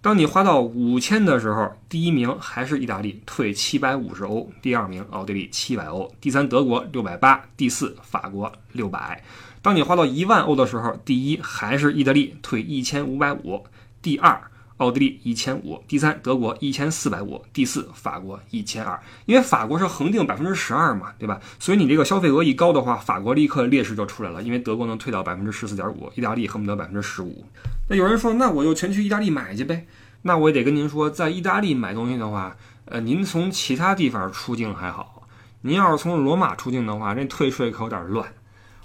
[0.00, 9.20] 当你花到五千的时候，第一名还是意大利，退七百五十欧；第二名奥地利七百欧；第三德国六百八；第四法国六百。
[9.60, 13.64] 当你花到一万欧的时候，第一还是意大利，退一千五百五；
[14.06, 14.40] 第二
[14.76, 19.02] 奥地利一千五；第三德国一千四百五；第四法国一千二。
[19.24, 21.40] 因为法国是恒定百分之十二嘛，对吧？
[21.58, 27.44] 所以你这个消费额一高的话，法国立刻劣势就出来了，因为德国能退到百分之十四点五，意大利恨不得百分之十五。
[27.88, 29.88] 那有人说，那我就全去意大利买去呗？
[30.22, 35.26] 那我也得跟您说，在意大利买东西的话，呃，您从其他地方出境还好，
[35.62, 38.32] 您要是从罗马出境的话，这退税可有点乱。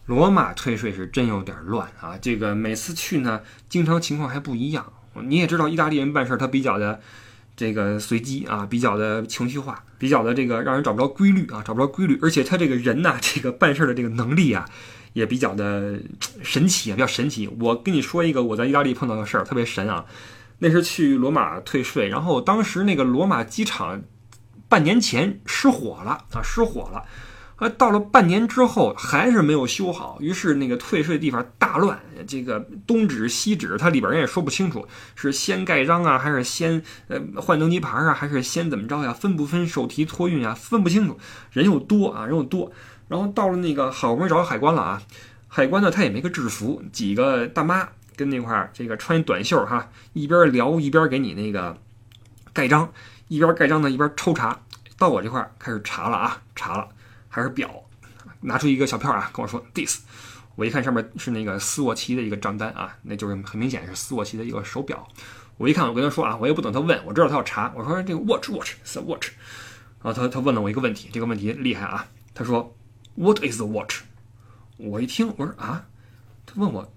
[0.07, 2.17] 罗马退税是真有点乱啊！
[2.19, 4.91] 这个每次去呢，经常情况还不一样。
[5.24, 6.99] 你也知道，意大利人办事他比较的
[7.55, 12.18] 这个随机啊，比较的情绪化，比较的这个让人找不着规律啊，找不着规律。
[12.22, 14.66] 而且他这个人呐，这个办事的这个能力啊，
[15.14, 15.99] 也比较的
[16.41, 17.49] 神奇啊，比较神奇。
[17.59, 20.05] 我跟你说一个我在意大利碰到的事儿，特别神啊！
[20.59, 24.01] 那是去罗马退税，然后当时那个罗马机场
[24.70, 27.03] 半年前失火了啊，失火了。
[27.62, 39.14] 呃，到了半年之后还是没有修好，于是那个退税地方大乱，这个东指西指，它里边人也说不清楚，是先盖章啊，还是先呃换登机牌啊，还是先怎么着呀？
[39.14, 40.55] 分不分手提托运啊？
[40.55, 41.20] 分不清楚，
[41.51, 42.72] 人又多啊，人又多。
[43.07, 45.03] 然后到了那个好不容易找到海关了啊，
[45.47, 51.78] 海关呢他也没个制服，几个大妈跟那块儿这个穿一短袖哈，一边聊一边给你那个
[52.53, 52.91] 盖章，
[53.28, 54.62] 一边盖章呢一边抽查，
[54.97, 56.88] 到我这块儿开始查了啊，查了。
[57.34, 57.84] 还是表，
[58.42, 60.02] 拿出一个小票啊，跟我说 this，
[60.56, 65.08] 我一看上面是那个斯沃琪的一个账单啊，那就是很明显是斯沃琪的一个手表。
[65.56, 67.72] 我一看，我跟他说啊，我也不等他问，我知道他要查。
[67.74, 69.30] 我说这个 watch watch is a watch，
[70.04, 72.76] 然后他他问了我一个问题，这个问题厉害啊，他说
[73.16, 74.02] what is the watch？
[74.76, 75.86] 我一听我说啊，
[76.46, 76.92] 他问我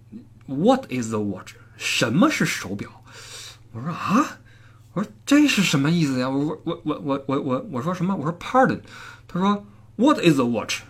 [0.47, 1.53] what is the watch？
[1.77, 2.91] 什么是手表？
[3.71, 4.39] 我说啊，
[4.95, 6.29] 我说这是什么意思呀？
[6.29, 8.17] 我我我我我我我说什么？
[8.17, 8.81] 我说 pardon，
[9.29, 9.65] 他说。
[9.97, 10.81] What is a watch？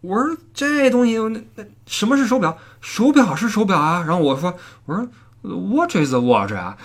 [0.00, 2.56] 我说这东西那那什么是手表？
[2.80, 4.04] 手表是手表啊。
[4.06, 5.08] 然后我说我说
[5.42, 6.76] What is a watch 啊？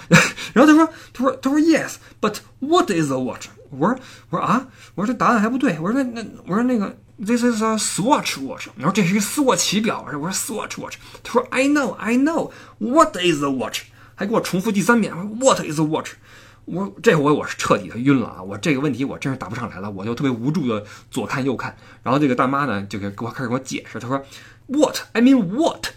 [0.53, 3.47] 然后他说他说他说 Yes，but what is a watch？
[3.69, 3.97] 我说
[4.29, 5.79] 我说啊，我说这答案还不对。
[5.79, 8.67] 我说那那我说那个 This is a Swatch watch。
[8.75, 10.05] 我说这是一个斯沃琪表。
[10.07, 10.95] 我说 Swatch watch。
[11.23, 13.83] 他说 I know I know what is a watch？
[14.15, 15.13] 还给我重复第三遍。
[15.39, 16.11] What is a watch？
[16.65, 18.41] 我这回我是彻底的晕了啊！
[18.41, 24.23] 我这个问题我真是答不上来了，我就特别无助的左看右看，然后这个大妈呢就给给我开始给我解释，她说
[24.67, 25.87] ，What I mean what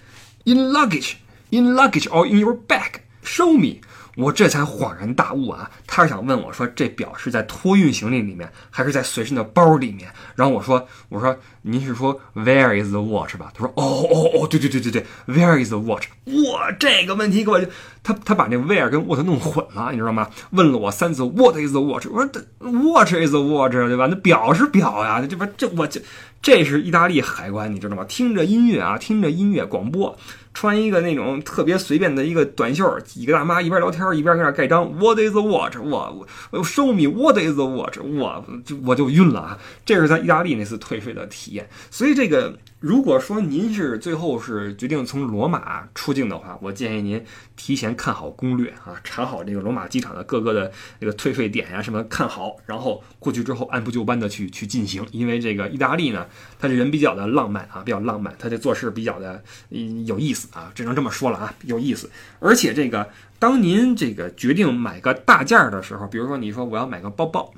[0.45, 1.15] in luggage
[1.51, 3.81] in luggage or in your bag show me。
[4.17, 5.71] 我这才恍然大悟啊！
[5.87, 10.11] 他是想问我说，这表是在托运行李里面，还是在随身的包里面？
[10.35, 13.53] 然后我说，我说您是说 Where is the watch 吧？
[13.55, 16.07] 他说，哦哦哦，对对对对对，Where is the watch？
[16.25, 17.61] 哇，这个问题给我，
[18.03, 20.31] 他他把那 Where 跟 What 弄混了，你知道吗？
[20.51, 22.09] 问了我三次，What is the watch？
[22.11, 24.07] 我说，Watch is the watch，对吧？
[24.07, 26.01] 那表是表呀，这不这我这
[26.41, 28.05] 这是意大利海关，你知道吗？
[28.05, 30.17] 听着音乐啊，听着音乐广播。
[30.57, 34.91] 穿一个那种特别随便的一个短袖，几个大妈一边聊天一边搁那盖章。
[34.99, 35.79] What is the watch？
[35.79, 38.01] 我我 show me what is the watch？
[38.01, 39.59] 我就我就晕了啊！
[39.85, 41.69] 这是在意大利那次退税的体验。
[41.91, 42.57] 所以这个。
[42.79, 47.25] 如果说您是最后是决定从罗马出境的话，我建议您
[47.57, 50.71] 提前看好攻略啊，查好这个罗马机场的各个的
[51.01, 55.05] 这个退税点呀什么，看好，然后过去之后按部就班的去去进行。
[55.11, 56.27] 因为这个意大利呢，
[56.59, 59.43] 他这人比较的浪漫啊，比较浪漫，他这做事比较的
[60.05, 62.11] 有意思啊，只能这么说了啊，有意思。
[62.41, 63.09] 而且这个
[63.39, 67.55] 当您这个决定买个大件儿的时候，比如说你说我要买个包包，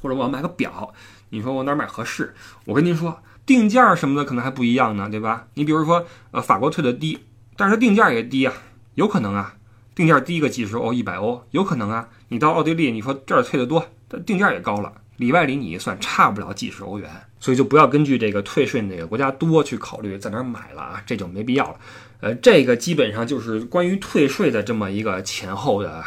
[0.00, 0.94] 或者我要买个表，
[1.28, 2.34] 你说我哪买合适？
[2.64, 3.22] 我跟您说。
[3.50, 5.48] 定价什么的可能还不一样呢，对吧？
[5.54, 7.18] 你比如说，呃，法国退的低，
[7.56, 8.54] 但是它定价也低啊，
[8.94, 9.56] 有可能啊，
[9.92, 12.08] 定价低个几十欧、一百欧，有可能啊。
[12.28, 17.10] 你到奥地利，你说这儿退的多，它定价也高了，里外里你一算，差不了几十欧元。
[17.40, 21.76] 所以就不要根据这个退税哪个国家多去考虑在哪儿买了啊，这就没必要了。
[22.20, 26.04] 呃，这个基本上就是关于退税的这么一个前后的。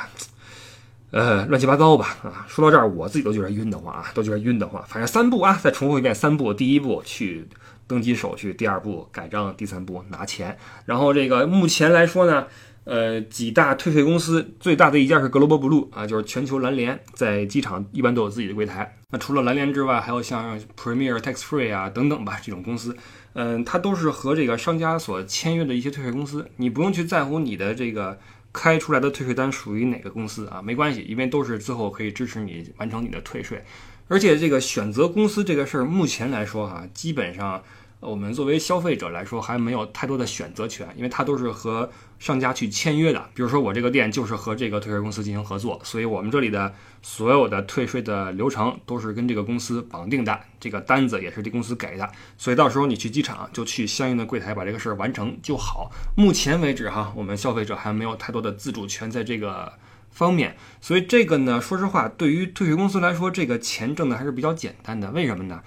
[1.14, 4.84] 呃，乱七八糟吧，啊，说到这儿，我自己都觉得晕得慌啊，都觉得晕得慌。
[4.88, 7.48] 反正三步啊，再重复一遍，三步：第一步去
[7.86, 10.58] 登记手续，第二步盖章，第三步拿钱。
[10.88, 12.48] 然后这个目前来说呢，
[12.86, 18.98] 呃，几大退税公司最大的一家是 Global Blue 啊，就是全球蓝联，在机场一般都有自己的柜台。
[19.12, 22.98] 那除了蓝联之外，还有像 Premier Tax Free 啊等等吧，这种公司，
[23.34, 28.18] 嗯，它都是和这个商家所签约的一些退税公司，你不用去在乎你的这个。
[28.54, 30.62] 开出来的退税单属于哪个公司啊？
[30.62, 33.62] 没关系，因为都是最后可以支持你完成你的退税。
[34.08, 37.64] 而且这个选择公司这个事儿，目前来说哈，基本上，
[38.06, 41.90] 我们作为消费者来说还没有太多的选择权，因为它都是和
[42.20, 43.30] 商家去签约的。
[43.34, 55.92] 比如说我这个店就是和这个退税公司进行合作，所以我们这里的所有的退税的流程都是跟这个公司绑定的，这个单子也是这公司给的，所以到时候你去机场就去相应的柜台把这个事儿完成就好。
[56.16, 59.74] 目前为止哈，我们消费者还没有太多的自主权在这个
[60.12, 65.10] 方面，所以这个呢，说实话，对于退税公司来说，这个钱挣的还是比较简单的。
[65.12, 65.62] 为什么呢？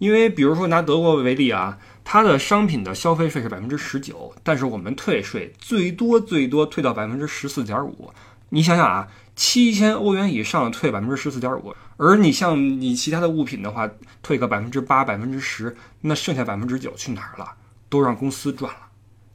[0.00, 8.10] 因为比如说拿德国为例啊，它的商品的消费税是百分之十九，但是我们退税最多最多退到百分之十四点五。
[8.48, 13.90] 你想想啊，七千欧元以上退百分之十四点五，而你像你其他的物品的话，
[14.22, 17.52] 退个百分之八、百分之十，那剩下百分之九去哪儿了？
[17.90, 18.78] 都让公司赚了。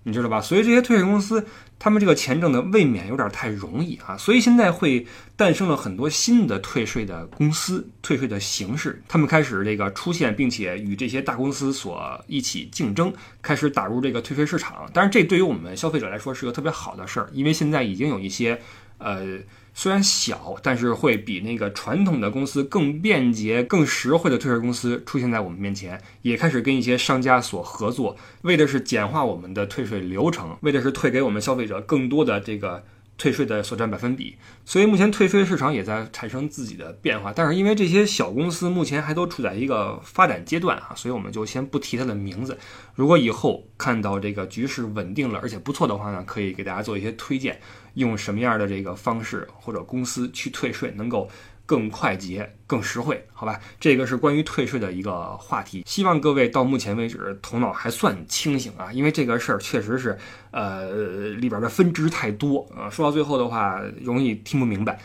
[0.08, 0.42] 你知道吧？
[0.42, 1.46] 所以这些退税公司，
[1.78, 4.18] 他们这个钱挣的未免有点太容易啊！
[4.18, 5.06] 所以现在会
[5.36, 14.90] 诞生了很多新的退税的公司、退税的形式，他们开始这个出现，并且与这些大公司所一起竞争，开始打入这个退税市场。
[14.94, 18.60] 但是，这对于我们消费者来说是个特别好的事儿，因为现在已经有一些，
[18.98, 19.40] 呃。
[19.76, 32.84] 虽然小，但是会比那个传统的公司更便捷、更实惠的退税公司出现在我们面前，也开始跟一些商家所合作，为的是简化我们的退税流程，为的是退给我们消费者更多的这个。
[33.18, 37.32] 退税的所占百分比，所以目前退税市场也在产生自己的变化。
[37.34, 42.58] 但是因为这些小公司目前还都处在一个发展阶段啊，所以我们就先不提它的名字。
[42.94, 47.58] 如果以后看到这个局势稳定了，而且不错的话呢，可以给大家做一些推荐，
[47.96, 51.28] 用什么样的这个方式或者公司去退税能够。
[51.68, 53.60] 更快捷、更实惠，好吧？
[53.80, 55.82] 这个是关于退税的一个话题。
[55.88, 60.16] 希望各位到目前为止头脑还算清醒啊，因为这个事儿确实是，
[60.52, 62.88] 呃，里边的分支太多啊。
[62.88, 65.00] 说到最后的话，容易听不明白。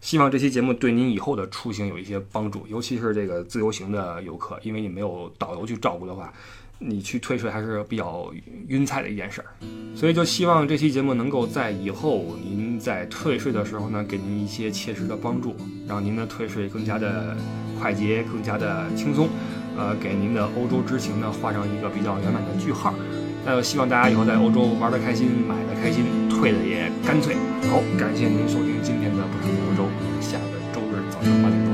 [0.00, 6.32] 希望这期节目对您以后的出行有一些帮助，尤其是这个自由行的游客，因为你没有导游去照顾的话。
[6.78, 8.30] 你去退税还是比较
[8.68, 9.46] 晕菜的一件事儿，
[9.94, 15.56] 所以就希望这期节目能够在以后您在退税的时候呢，给您一些切实的帮助，
[15.88, 17.36] 让您的退税更加的
[17.80, 19.28] 快捷，更加的轻松，
[19.76, 22.94] 呃，给您的欧洲之行呢画上一个比较圆满的句号。
[23.44, 27.36] 那就希望大家以后在欧洲玩的开心，买的开心，退的也干脆。
[27.70, 29.88] 好，感谢您收听今天的不长欧洲，
[30.20, 31.65] 下个周日早上八点。